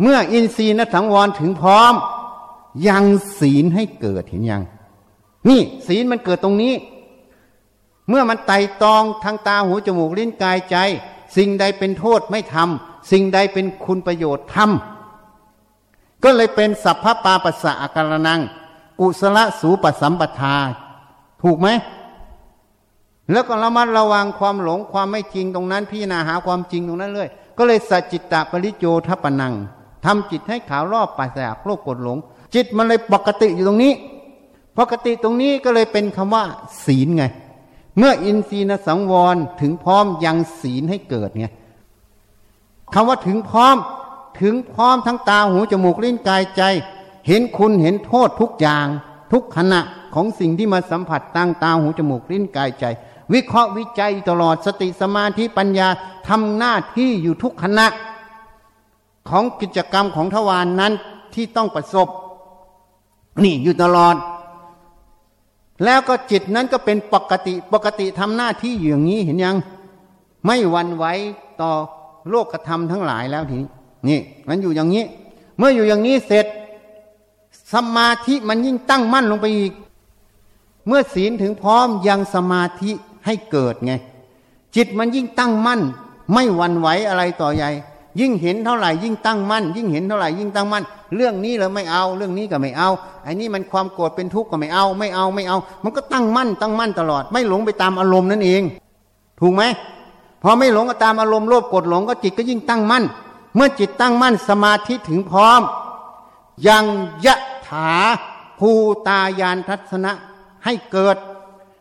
[0.00, 1.94] เมื่ออินทรีย์นสังวรถึงพร้อม
[2.88, 3.04] ยัง
[3.38, 4.62] ศีลให้เกิดเห็นยัง
[5.48, 6.74] นี่ศีลมันเกิดตรงนี้
[8.08, 10.76] เมื่อมันไต่ตองทางตาหูจมูกลิ้นกายใจ
[11.36, 18.40] สิ่งใดเป็นโทษไม่ทำสิ่งใดเป็นคุณประโยชน์ทำก็เลยเป็นสัพพปาปัสสะอาการนัง
[18.98, 20.56] กุศลสูปสัมปทา
[21.42, 21.68] ถูกไหม
[23.32, 29.54] แล้วก็ระมัดระวังความหลงความไม่จริงตรงนั้น พิจารณาหาความจริงตรงนั้นเลยก็เลยสัจจิตตปริโจทปนัง
[30.04, 32.18] ทำจิตให้ขาวรอบปัสสะโลกกดหลง
[32.54, 33.92] จิตมันเลยปกติอยู่ตรงนี้
[34.78, 36.44] ปกติตรงนี้ก็เลยเป็นคำว่า
[36.84, 37.24] ศีลไง
[37.98, 41.46] เมื่ออินทรีย์สังวรถึงพร้อมยังศีลให้เกิดไง
[42.94, 43.76] คำว่าถึงพร้อม
[44.40, 46.62] ถึงพร้อมทั้งตาหูจมูกลิ้นกายใจ
[47.26, 48.86] เห็นคุณเห็นโทษทุกอย่าง
[49.32, 49.80] ทุกขณะ
[50.14, 52.84] ของสิ่งที่มาสัมผัสตั้งตาหูจมูกลิ้นกายใจ
[53.32, 55.88] วิเคราะห์วิจัยตลอดสติสมาธิปัญญา
[56.28, 57.86] ทำหน้าที่อยู่ทุกขณะ
[59.28, 60.92] ของกิจกรรมของทวารนนั้น
[61.34, 62.08] ที่ต้องประสบ
[63.44, 64.16] นี่อยู่ตลอด
[65.84, 69.56] แล้วก็จิตนั้นก็เป็นปกติปกติทำหน้าที่อย่างนี้เห็นยัง
[70.46, 71.04] ไม่วันไหว
[71.60, 71.70] ต่อ
[72.28, 73.68] โลกธรรมทั้งหลายแล้วทีนี้
[74.08, 75.04] นี่มันอยู่อย่างนี้
[75.58, 76.46] เมื่ออยู่อย่างนี้เสร็จ
[77.72, 79.72] สมาธิมันยิ่งตั้งมั่นลงไปอีก
[80.86, 82.92] เมื่อศีลถึงพร้อมยังสมาธิ
[83.26, 83.92] ให้เกิดไง
[84.76, 85.80] จิตมันยิ่งตั้งมั่น
[86.32, 87.70] ไม่หวั่นไหวอะไรต่อใหญ่
[88.20, 92.88] ยิ่งเห็นเท่าไหร่ยิ่งตั้งมั่น ยิ่งเห็นเท่าไหร่ยิ่งตั้งมั่น เรื่องนี้เราไม่เอา เรื่องนี้ก็ไม่เอา
[93.22, 98.62] ไอ้นี่มันความโกรธเป็นทุกข์ก็ไม่เอา ไม่เอาไม่เอา มันก็ตั้งมั่น ตั้งมั่นตลอด ไม่หลงไปตามอารมณ์นั่นเอง
[99.40, 99.62] ถูกไหม
[100.42, 103.04] พอไม่หลงก็ตามอารมณ์โลภโกรธหลงก็จิตก็ยิ่งตั้งมั่น
[103.54, 105.62] เมื่อจิตตั้งมั่นสมาธิถึงพร้อม
[106.68, 106.84] ยัง
[107.24, 107.36] ยะ
[107.68, 107.92] ถา
[108.58, 108.70] ภู
[109.08, 110.12] ตายานทัศนะ
[110.64, 111.16] ให้เกิด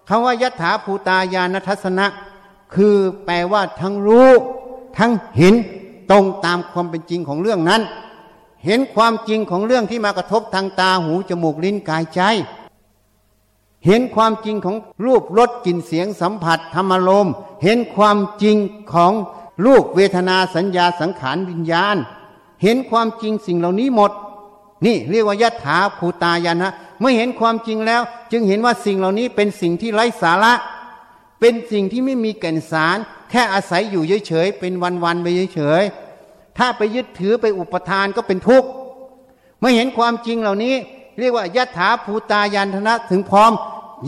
[0.08, 2.06] คำว่ายะถาภูตายานทัศนะ
[2.76, 2.96] คือ
[3.26, 4.30] แปลว่าทั้งรู้
[4.98, 5.56] ทั้งเห็น
[6.12, 7.82] ตรงตามความเป็นจริงของเรื่องนั้น
[8.66, 12.22] เห็นความจริงของเรื่องที่มากระทบทางตาหูจมูกลิ้นกายใจ
[13.86, 14.76] เห็นความจริงของ
[15.06, 17.28] รูปรสกลิ่นเสียงสัมผัสธรรมลม
[17.64, 18.58] เห็นความจริง
[18.94, 19.14] ของ
[19.66, 21.96] รูปเวทนาสัญญาสังขารวิญญาณ
[22.64, 24.12] เห็นความจริงสิ่งเหล่านี้หมด
[24.86, 26.70] นี่เรียกว่ายัถาภูตายานะ
[27.00, 30.54] เมื่อเห็นความจริงแล้ว จึงเห็นว่าสิ่งเหล่านี้เป็นสิ่งที่ไร้สาระ
[31.40, 32.98] เป็นสิ่งที่ไม่มีแก่นสาร
[33.30, 34.74] แค่อาศัยอยู่เฉยๆเป็น
[35.04, 38.70] วันๆไปเฉยๆถ้าไปยึดถือไปอุปทานก็เป็นทุกข์
[39.60, 40.76] เมื่อเห็นความจริงเหล่านี้
[41.20, 43.52] เรียกว่ายะถาภูตายันธนะถึงพร้อม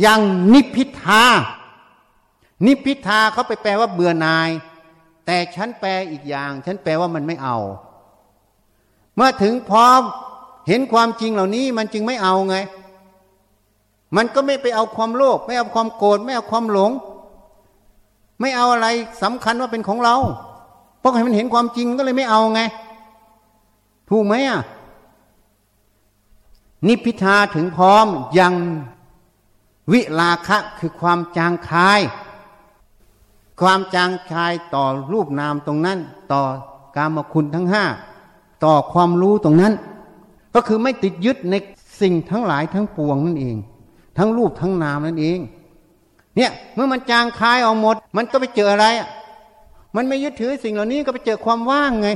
[0.05, 0.21] ยัง
[0.53, 1.23] นิพิทา
[2.65, 4.49] นิพิทาเขาไปแปลว่าเบื่อนาย
[5.25, 7.57] แต่ฉันแปลอีกอย่าง ฉันแปลว่ามันไม่เอา
[9.15, 10.01] เมื่อถึงพร้อม
[10.67, 12.57] เห็นความจริงเหล่านี้มันจึงไม่เอาไง
[14.15, 16.91] มันก็ไม่ไปเอาความโลภไม่เอาความโกรธไม่เอาความหลง
[18.39, 18.87] ไม่เอาอะไร
[19.23, 20.15] สำคัญว่าเป็นของเรา
[20.99, 22.61] เพราะให้มันเห็นความจริงก็เลยไม่เอาไง
[24.09, 24.59] ถูกไหมอะ
[26.87, 28.07] นิพิทาถึงพร้อม
[28.39, 28.53] ยัง
[29.91, 32.01] วิลาคะคือความจางคาย
[33.61, 35.99] ความจางคายต่อรูปนามตรงนั้น
[36.31, 36.41] ต่อ
[36.95, 37.83] กามคุณทั้งห้า
[38.65, 39.73] ต่อความรู้ตรงนั้น
[40.53, 41.55] ก็คือไม่ติดยึดใน
[42.01, 43.57] สิ่งทั้งหลายทั้งปวงนั่นเอง
[44.17, 45.39] ทั้งรูปทั้งนามนั่นเอง
[46.35, 48.87] เนี่ยเมื่อมันจางคายออกหมด มันก็ไปเจออะไร
[49.95, 52.09] มันไม่ยึดถือสิ่งเหล่านี้ก็ไปเจอความว่างไง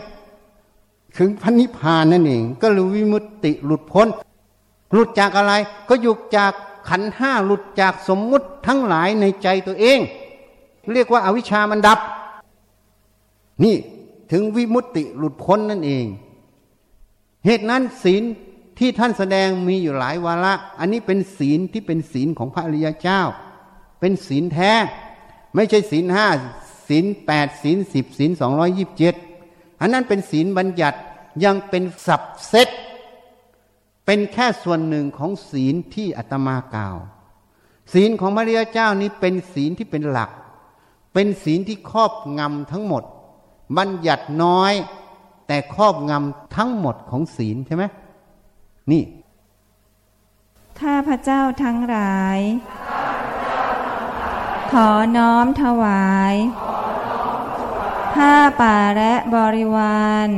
[1.17, 4.07] ถึงพันนิพานนั่นเอง ก็รู้วิมุตติหลุดพ้น
[4.91, 5.53] หลุดจากอะไร
[5.89, 6.51] ก็หยุดจาก
[6.89, 9.99] ขันห้าหลุดจากสมมุติทั้งหลายในใจตัวเอง
[10.93, 11.99] เรียกว่าอาวิชามันดับ
[13.63, 13.75] นี่
[14.31, 16.05] ถึงวิมุตติหลุดพ้นนั่นเอง
[17.45, 18.23] เหตุนั้นศีล
[18.84, 23.21] ที่ท่านแสดงมีอยู่หลายวาระ อันนี้เป็นศีลที่เป็นศีลของพระอริยเจ้า
[23.99, 24.71] เป็นศีลแท้
[25.55, 26.27] ไม่ใช่ศีลห้า
[26.88, 29.15] ศีลแปดศีลสิบศีลสองร้อยยิบเจ็ด
[29.82, 30.99] อันนั้นเป็นศีลบัญญัติ
[31.43, 32.69] ยังเป็นสับเซต
[34.05, 36.97] เป็นแค่ส่วนหนึ่งของศีลที่อาตมากล่าว
[37.93, 40.29] ศีลของพระริยเจ้านี้เป็นศีลที่เป็นหลัก
[41.13, 43.03] เป็นศีลที่ครอบงำทั้งหมด
[43.77, 44.73] บัญญัติน้อย
[45.47, 47.86] แต่ครอบงำทั้งหมดของศีลใช่ไหม
[48.89, 49.03] นี่
[50.79, 52.39] ข้าพระเจ้าทั้งหลาย
[54.71, 56.36] ขอน้อมถวาย
[58.15, 60.29] ผ้าป่าและบริวาร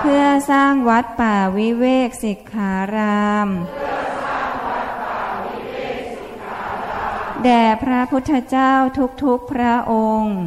[0.00, 3.48] เพื่อสร้างวัดป่าวิเวกสิกขาราม
[7.44, 8.72] แด่พระพุทธเจ้า
[9.24, 10.38] ทุกๆพระองค์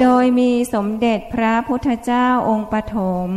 [0.00, 2.96] โดยมีสมเด็จพระพุทธเจ้าองค์ปฐ
[3.28, 3.30] ม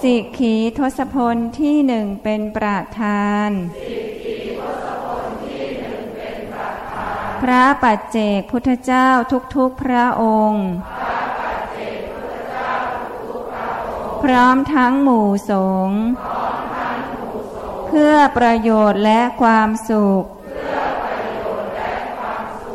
[0.00, 3.50] สิกขีทศพลที่หนึ่งเป็นประธาน
[7.42, 9.08] พระปัจเจกพุทธเจ้า
[9.56, 10.66] ทุกๆพระองค์
[14.22, 15.52] พร้อมทั้งหมู่ส
[15.88, 16.00] งฆ์
[17.86, 20.24] เพื่อประโยชน์และความสุข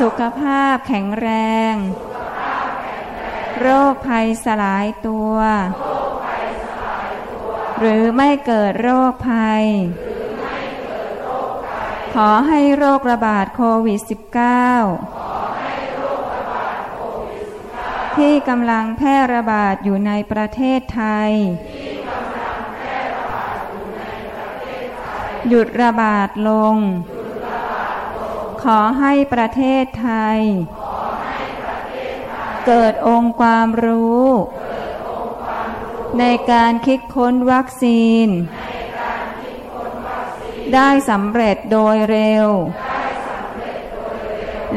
[0.00, 1.28] สุขภาพแข็งแร
[1.72, 1.74] ง
[3.60, 5.36] โรคภัยสลายตัว
[7.78, 9.64] หรือไม่เกิดโรคภัย
[12.14, 14.10] ขอให้โรคระบาดโควิด -19
[18.16, 21.30] ที่กำลังแพร่ระบาดอยู่ในประเทศไทย
[25.48, 26.76] หยุดระบาดลง
[28.64, 30.40] ขอให้ประเทศไทย
[32.66, 34.24] เกิดองค์ความรู้
[36.18, 38.28] ในการคิดค้นวัคซีน
[40.74, 42.48] ได้สำเร็จโดยเร็ว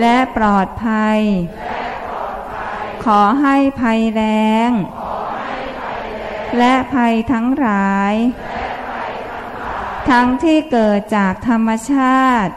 [0.02, 1.20] และปลอดภัย
[3.06, 4.24] ขอให้ภัยแร
[4.70, 4.72] ง
[6.58, 8.14] และภัยทั้งหลาย
[10.10, 12.54] ทั้งที่เกิดจากธรรมชาติ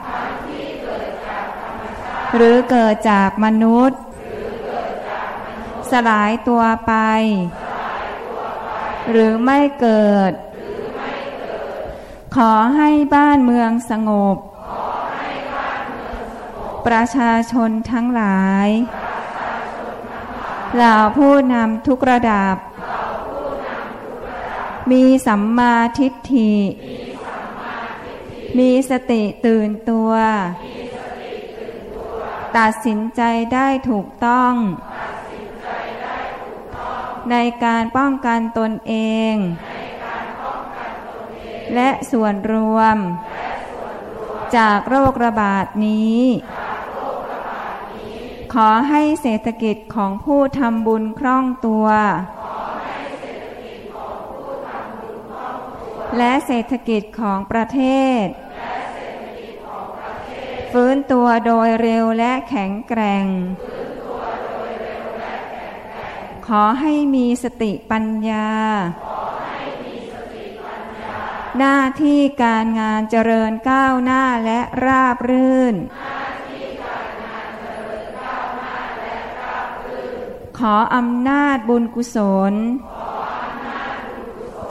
[2.36, 4.00] หรือเกิดจากมนุษย์
[5.90, 6.92] สลายตัวไป
[9.10, 10.32] หรือไม่เกิด
[12.36, 14.36] ขอให้บ้านเมืองสงบ
[16.86, 18.68] ประชาชนทั้งหลาย
[20.76, 22.56] เหล่าผู้นำทุกระดับ
[24.90, 26.54] มีสัมมาทิฏฐิ
[28.58, 30.10] มีสติตื่นตัว
[32.58, 33.22] ตัดสินใจ
[33.54, 34.54] ได้ถูกต้อง
[37.30, 38.94] ในการป้องกันตนเอ
[39.32, 39.34] ง
[41.74, 42.96] และส่วนรวม
[44.56, 46.20] จากโรคระบาดนี้
[48.54, 51.86] ขอให้เศรษฐกิจของผู้ทำบุญคล่องตัว
[56.18, 57.80] และเศรษฐกิจของประเท
[58.22, 58.24] ศ
[60.72, 63.26] ฟื้นตัวโดยเร็วและแข็งแกร่ง
[66.46, 68.48] ขอให้มีสติปัญญา
[71.58, 75.74] หน้าที่การงานเจริญก้าวหน้าและราบรื่น
[80.58, 82.16] ขออำนาจบุญกุศ
[82.52, 82.54] ล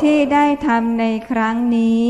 [0.01, 2.09] ที่ได้ทำในครั้งนี้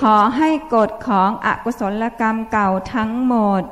[0.00, 3.62] ขอให้กฎของอกุศลกรรมเก่าทั้งหมด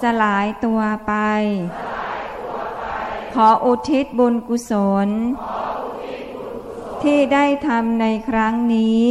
[0.00, 1.12] สลายตัวไป
[3.34, 4.72] ขออุทิศบุญกุศ
[5.06, 5.08] ล
[7.02, 9.08] ที่ได้ทำในครั้งนี้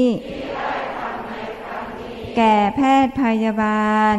[2.35, 4.15] แก่แพทย์พยาบาล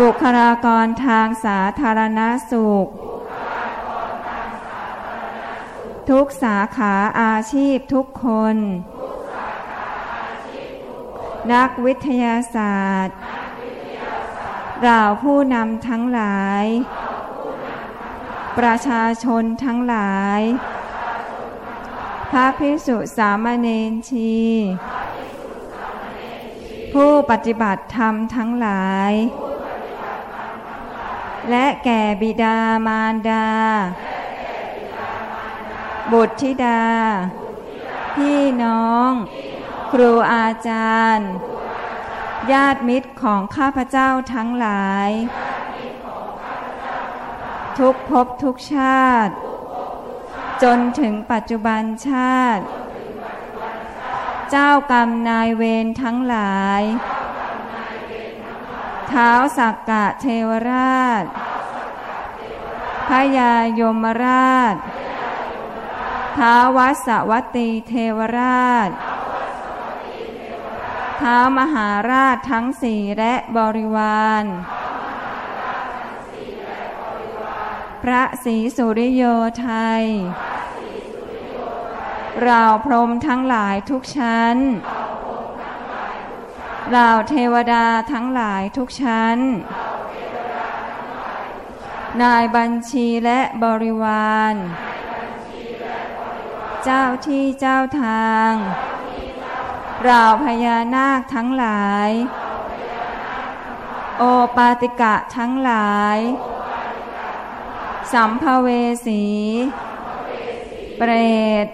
[0.00, 2.20] บุคลากรทางสาธารณ
[2.52, 2.88] สุข
[6.10, 8.56] ทุกสาขาอาชีพทุกคน
[11.52, 13.16] นักวิทยาศาสตร์
[14.82, 16.64] เราผู้นำทั้งหลาย
[18.58, 20.40] ประชาชนทั้งหลาย
[22.30, 24.34] พระพิสุสามเณรชี
[26.92, 29.12] ผู้ปฏิบัติธรรมทั้งหลาย
[31.50, 33.48] และแก่บิดามารดา
[36.12, 36.84] บุตรธิดา
[38.14, 39.10] พี่น้อง
[39.92, 41.30] ครูอาจารย์
[42.52, 45.10] ญาติมิตรของข้าพเจ้าทั้งหลาย
[47.78, 49.34] ทุกภพทุกชาติ
[50.62, 52.64] จนถึงปัจจุบันชาติ
[54.50, 56.82] เจ้ากรรมนายเวรทั้งหลาย
[59.08, 61.24] เท้าสักกะเทวราช
[63.08, 64.76] พยายมราช
[66.36, 68.90] ท้าวัสวัตีเทวราช
[71.20, 74.44] ท้าวมหาราชทั้งสี่และบริวาร
[78.02, 79.22] พระศรีสุริโย
[79.60, 79.70] ไท
[80.00, 80.04] ย
[82.42, 84.56] เราพรมทั้งหลายทุกชั้น
[86.92, 89.38] เราเทวดาทั้งหลายทุกชั้น
[92.22, 94.54] นายบัญชีและบริวาร
[96.84, 98.52] เจ้าที่เจ้าทาง
[100.04, 102.10] เราพญานาคทั้งหลาย
[104.18, 104.22] โอ
[104.56, 106.18] ปาติกะทั้งหลาย
[108.12, 108.68] สัมภเว
[109.06, 109.24] สี
[110.96, 111.12] เปร
[111.64, 111.66] ต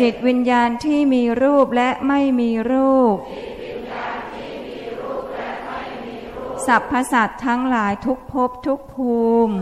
[0.00, 3.16] จิตวิญญาณที่มีรูปและไม่มีรูป
[6.66, 9.16] สัพพสัตทั้งหลายทุกภพทุกภู
[9.48, 9.56] มิ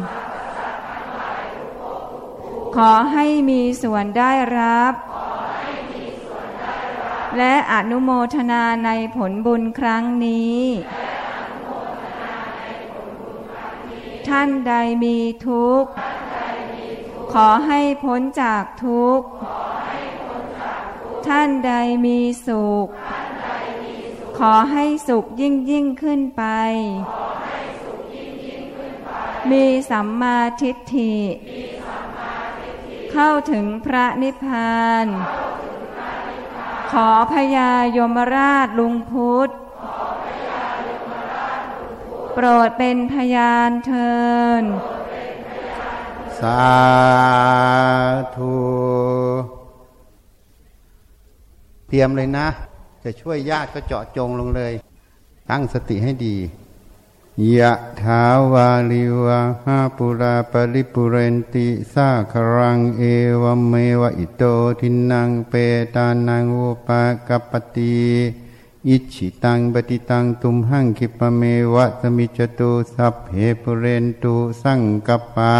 [2.74, 4.94] ขอให้มีส่วนได้รับ
[7.38, 10.62] และอนุโมทนาในผลบุญครั้งนี้
[14.28, 15.90] ท่านใดมีทุกข์
[17.32, 19.26] ขอให้พ้นจากทุกข์
[21.26, 21.72] ท่านใด
[22.04, 22.86] มีสุข
[24.38, 26.42] ขอให้สุขยิ่งยิ่งขึ้นไป
[29.50, 31.14] มีสัมมาทิฏฐิ
[33.14, 35.06] เข้าถึงพระนิพพาน
[36.90, 39.50] ขอพญายมราชลุงพุทธ
[42.34, 44.14] โปรดเป็นพยานเทิ
[44.60, 44.64] น
[46.40, 46.64] สา
[48.36, 48.56] ธุ
[51.88, 52.48] เตรียมเลยนะ
[53.04, 54.72] จะช่วยญาติก็เจาะจงลงเลย
[55.50, 56.36] ตั้งสติให้ดี
[57.58, 58.22] ยะถา
[58.52, 63.02] วาลิวะหาปุราปริปุเรนติสาครังเอ
[63.42, 64.42] วเมวะอิโต
[64.80, 65.52] ทินังเป
[65.94, 66.88] ตานังอุป
[67.28, 67.98] กปปติ
[68.88, 71.42] อิชิตังปฏิตังตุมหังคิปเม
[71.74, 73.28] วะสมิจตุสัพเพ
[73.62, 75.56] ปุเรนตุสังกปา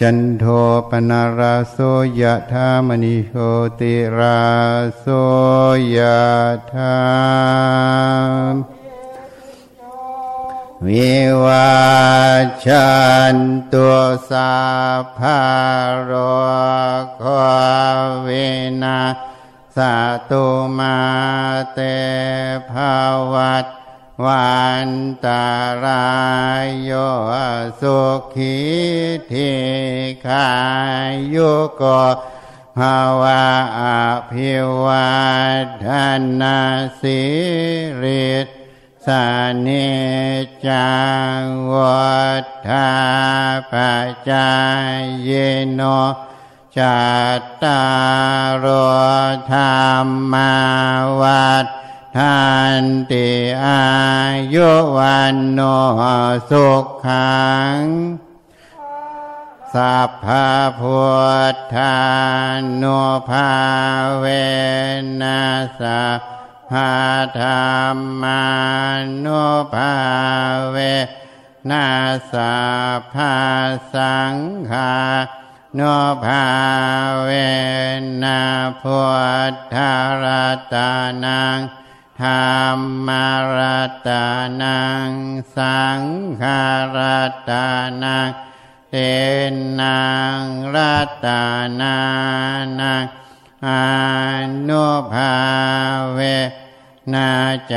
[0.00, 0.44] จันโท
[0.88, 1.76] ปนาราโส
[2.20, 3.32] ยะธามณิโช
[3.80, 4.40] ติรา
[4.98, 5.06] โส
[5.96, 6.18] ยะ
[6.72, 6.94] ธา
[10.88, 11.72] วิวา
[12.66, 12.92] ชั
[13.34, 13.36] น
[13.74, 13.96] ตัว
[14.30, 14.54] สา
[15.18, 15.42] ภา
[16.10, 16.12] ร
[17.16, 17.24] โค
[18.26, 18.48] วิ
[18.82, 19.00] นา
[19.76, 19.78] ส
[20.30, 20.46] ตุ
[20.78, 21.00] มา
[21.72, 21.78] เต
[22.70, 22.94] ภา
[23.32, 23.66] วัต
[24.24, 24.90] วัน
[25.24, 25.46] ตา
[25.84, 26.10] รา
[26.64, 26.90] ยโย
[27.80, 27.98] สุ
[28.34, 28.56] ขี
[29.30, 29.52] ทิ
[30.26, 30.48] คา
[31.34, 31.82] ยุโก
[32.78, 33.44] ภาวะ
[33.80, 33.82] อ
[34.30, 34.52] ภิ
[34.84, 35.12] วั
[35.84, 35.86] ฒ
[36.40, 36.58] นา
[37.00, 37.20] สิ
[38.02, 38.61] ริ
[39.06, 39.26] สา
[39.66, 39.90] นิ
[40.66, 40.92] จั
[41.40, 41.42] ง
[41.74, 42.92] วัฏฐา
[43.72, 44.50] ปัจจา
[45.28, 45.30] ย
[45.72, 45.80] โน
[46.78, 47.02] จั
[47.40, 47.84] ตตา
[48.64, 48.66] ร
[49.52, 49.60] ธร
[50.06, 50.54] รมา
[51.20, 51.66] วัฏ
[52.16, 52.40] ทั
[52.82, 53.30] นติ
[53.64, 53.84] อา
[54.54, 55.60] ยุวันโน
[56.50, 56.68] สุ
[57.06, 57.42] ขั
[57.76, 57.78] ง
[59.74, 61.02] สัพพะพุ
[61.54, 61.98] ทธา
[62.82, 63.52] นุภา
[64.18, 64.24] เว
[65.20, 66.02] นัสสะ
[66.72, 66.94] พา
[67.40, 67.48] ธร
[67.94, 68.44] รมา
[69.24, 69.44] นุ
[69.74, 69.96] ภา
[70.70, 70.76] เว
[71.70, 72.56] นัสสะ
[73.12, 73.36] พา
[73.94, 74.34] สัง
[74.70, 74.94] ฆา
[75.78, 76.46] นุภา
[77.22, 77.30] เว
[78.22, 78.42] นะ
[78.82, 79.02] พุ
[79.52, 80.24] ทธาร
[80.72, 80.92] ตา
[81.24, 81.58] นัง
[82.22, 82.28] ธร
[82.76, 83.58] รมาร
[84.06, 84.26] ตา
[84.62, 85.10] นัง
[85.56, 86.00] สัง
[86.42, 86.62] ขา
[86.96, 86.98] ร
[87.48, 87.66] ตา
[88.02, 88.28] นัง
[88.90, 88.96] เต
[89.80, 90.02] นั
[90.36, 90.38] ง
[90.74, 91.42] รัตา
[91.80, 91.98] นา
[92.80, 93.04] นัง
[93.66, 93.68] อ
[94.68, 95.34] นุภา
[96.14, 96.20] เว
[97.14, 97.32] นา
[97.72, 97.74] จ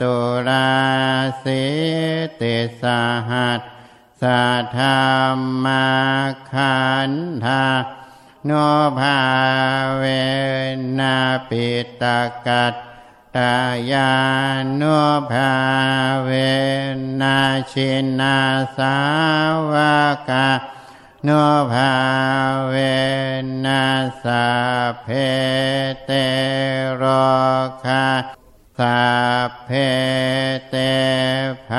[0.00, 0.16] ตุ
[0.48, 0.70] รา
[1.42, 1.64] สิ
[2.40, 2.84] ติส
[3.30, 3.60] หัส
[4.20, 4.98] สัทธา
[5.64, 5.86] มา
[6.50, 7.12] ขัน
[7.44, 7.64] ธา
[8.44, 8.50] โน
[8.98, 9.20] ภา
[9.96, 10.04] เว
[10.98, 11.16] นา
[11.48, 11.68] ปิ
[12.00, 12.04] ต
[12.46, 12.74] กัต
[13.36, 13.54] ตา
[13.90, 14.12] ยา
[14.80, 14.98] นุ
[15.32, 15.54] ภา
[16.24, 16.30] เว
[17.20, 17.38] นา
[17.72, 18.36] ชินา
[18.76, 18.96] สา
[19.72, 19.74] ว
[20.28, 20.48] กา
[21.24, 21.28] โน
[21.72, 21.94] ภา
[22.68, 22.74] เว
[23.64, 23.84] นั
[24.22, 24.48] สะ
[25.02, 25.08] เพ
[26.04, 26.10] เต
[26.96, 27.02] โร
[27.84, 28.06] คา
[28.78, 29.06] สั
[29.48, 29.70] พเพ
[30.70, 30.76] เต
[31.68, 31.70] พ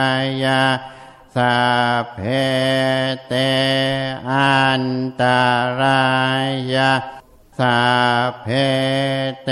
[0.43, 0.63] ยา
[1.35, 1.57] สั
[2.01, 2.19] พเพ
[3.27, 3.33] เต
[4.31, 4.83] อัน
[5.21, 5.41] ตา
[5.81, 6.03] รา
[6.73, 6.93] ยา
[7.59, 7.81] สั
[8.29, 8.47] พเพ
[9.43, 9.49] เต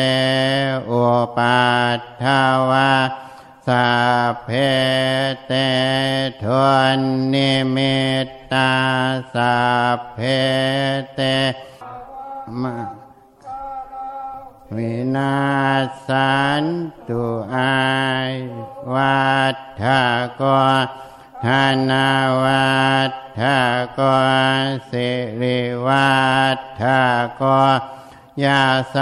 [0.90, 1.06] อุ
[1.38, 1.66] ปั
[1.98, 2.26] ฏฐ
[2.70, 2.94] วา
[3.68, 3.90] สั
[4.32, 4.50] พเพ
[5.48, 5.54] เต
[6.44, 6.68] ทว
[6.98, 7.00] น
[7.34, 8.74] นิมิตตา
[9.34, 9.58] สั
[9.98, 10.20] พเพ
[11.16, 11.22] เต
[12.62, 13.05] มะ
[14.74, 15.36] วินา
[16.08, 16.64] สัน
[17.08, 17.24] ตุ
[17.56, 17.86] อา
[18.32, 18.34] ย
[18.94, 19.84] วัฏฐ
[20.42, 20.44] ก
[21.46, 21.48] ธ
[21.90, 22.10] นา
[22.44, 22.76] วั
[23.10, 23.42] ฏฐ
[24.00, 24.02] ก
[24.90, 25.10] สิ
[25.42, 26.16] ริวั
[26.56, 26.84] ฏฐ
[27.42, 27.44] ก
[28.44, 28.96] ยาส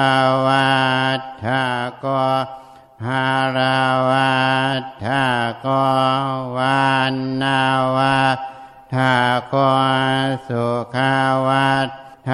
[0.47, 0.73] วั
[1.17, 1.47] ฏฐ
[2.03, 2.05] ก
[3.07, 4.43] หาราวั
[4.81, 5.07] ฏฐ
[5.65, 5.67] ก
[6.57, 7.63] วันนา
[7.97, 8.39] วัฏ
[8.95, 8.97] ฐ
[9.53, 9.55] ก
[10.47, 11.15] สุขา
[11.47, 12.29] วัฏ ฐ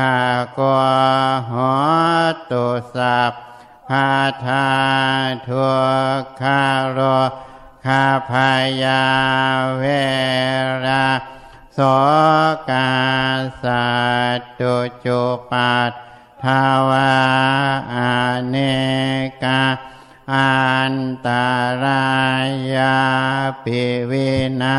[0.59, 0.59] ก
[1.51, 1.53] ห
[2.51, 3.33] ตุสัพ
[3.87, 4.11] พา
[4.45, 4.69] ทา
[5.47, 5.69] ทุ
[6.19, 6.43] กข
[6.91, 6.99] โร
[7.85, 8.31] คาพ
[8.83, 9.03] ยา
[9.77, 9.83] เว
[10.85, 11.09] รา
[11.73, 11.79] โส
[12.69, 12.91] กา
[13.63, 13.89] สั
[14.37, 14.75] ตตุ
[15.05, 15.21] จุ
[15.51, 15.91] ปัฏ
[16.43, 17.13] ทาวา
[17.93, 17.95] อ
[18.47, 18.55] เน
[19.43, 19.63] กา
[20.33, 20.95] อัน
[21.27, 21.29] ต
[21.83, 22.09] รา
[22.75, 22.99] ยา
[23.63, 24.29] ปิวิ
[24.61, 24.77] นา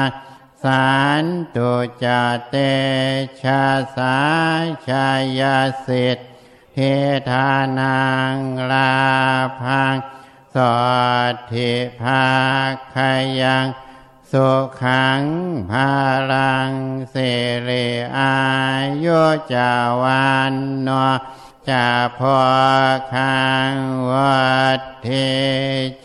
[0.65, 1.25] สัน
[1.57, 1.73] ตุ
[2.05, 2.07] จ
[2.49, 2.57] เต
[3.43, 3.65] ชา
[3.97, 4.19] สา
[4.89, 5.09] ชา
[5.41, 5.43] ย
[5.87, 6.19] สิท
[6.75, 6.79] เท
[7.31, 8.01] ธานั
[8.35, 8.37] ง
[8.71, 8.95] ลา
[9.61, 9.97] พัง
[10.55, 10.79] สอ
[11.33, 12.27] ดทิภา
[12.95, 12.97] ค
[13.41, 13.67] ยัง
[14.33, 14.49] สุ
[14.83, 15.23] ขัง
[15.71, 15.93] ภา
[16.33, 16.73] ลัง
[17.11, 17.17] เส
[17.69, 17.89] รี
[18.19, 18.39] อา
[19.05, 19.23] ยุ
[19.55, 20.89] จาวันโน
[21.69, 21.89] จะ
[22.19, 22.41] พอ
[23.15, 23.75] คัง
[24.11, 24.45] วั
[24.79, 25.09] ดเท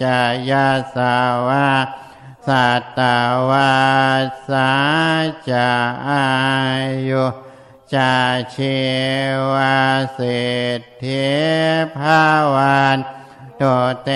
[0.02, 0.04] จ
[0.50, 1.70] ยาสาวา
[2.48, 3.02] สัต
[3.50, 3.76] วั
[4.50, 4.74] สา
[5.50, 5.72] จะ
[6.10, 6.28] อา
[7.10, 7.26] ยุ
[7.94, 8.14] จะ
[8.52, 8.58] เช
[9.52, 9.80] วา
[10.14, 10.32] เศร
[10.78, 11.28] ษฐี
[11.98, 12.24] ภา
[12.56, 12.98] วัน
[13.62, 14.10] ตุเต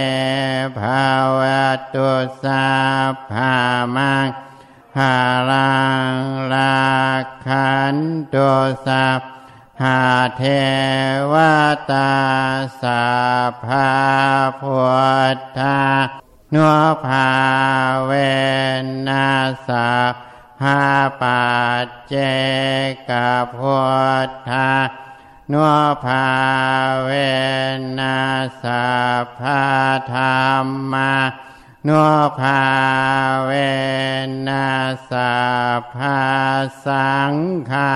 [0.80, 1.06] ภา
[1.38, 2.10] วะตุ
[2.44, 2.68] สา
[3.32, 3.56] ภา
[3.96, 4.28] มัง
[4.96, 5.16] ภา
[5.50, 5.80] ลั
[6.12, 6.16] ง
[6.54, 6.80] ลา
[7.46, 7.96] ขัน
[8.34, 8.52] ตุ
[8.86, 9.20] สัพ
[9.84, 10.02] หา
[10.38, 10.44] เท
[11.34, 11.36] ว
[11.92, 12.14] ตา
[12.82, 13.04] สา
[13.66, 13.90] ภา
[14.60, 14.80] พุ
[15.36, 15.80] ทธา
[16.54, 16.74] นัว
[17.06, 17.30] ภา
[18.06, 18.12] เว
[19.08, 19.30] นั
[19.68, 19.89] สา
[20.60, 20.80] ภา
[21.22, 21.43] ปั
[21.86, 22.16] จเจ
[23.10, 23.12] ก
[23.56, 23.78] พุ
[24.28, 24.72] ทธา
[25.52, 25.72] นัว
[26.06, 26.26] ภา
[27.04, 27.10] เว
[28.00, 28.20] นั
[28.64, 28.86] สา
[29.39, 29.62] ภา
[30.14, 30.22] ธร
[30.66, 31.14] รมา
[31.88, 32.62] นัวภา
[33.45, 33.52] เว
[34.47, 34.70] นั
[35.10, 35.34] สา
[35.93, 36.20] ภา
[36.86, 37.34] สัง
[37.72, 37.95] ฆา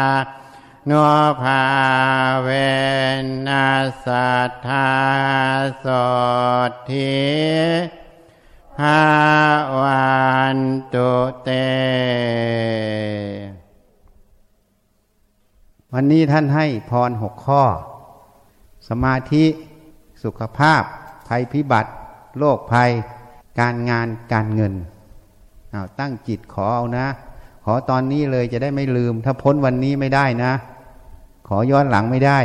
[0.89, 1.64] นัวภา
[2.43, 2.49] เว
[3.47, 3.68] นั
[4.06, 4.89] สัทธา
[5.80, 5.86] โส
[6.89, 8.03] ทิ
[8.80, 9.00] ภา
[9.80, 10.04] วั
[10.56, 10.58] น
[10.94, 11.12] ตุ
[11.44, 11.50] เต
[15.94, 17.64] วันนี้ท่านให้พรหกข้อ
[18.90, 19.45] สมาธิ
[20.24, 20.82] สุขภาพ
[21.28, 21.91] ภัยพิบัติ
[22.38, 22.91] โรคภัย
[23.60, 24.74] การงานการเงิน
[25.72, 27.08] เอาตั้งจิตขอเอานะ
[27.66, 30.54] ขอตอนนี้เลยจะได้ไม่ลืม ถ้าพ้นวันนี้ไม่ได้นะ
[31.48, 32.40] ขอย้อนหลังไม่ได้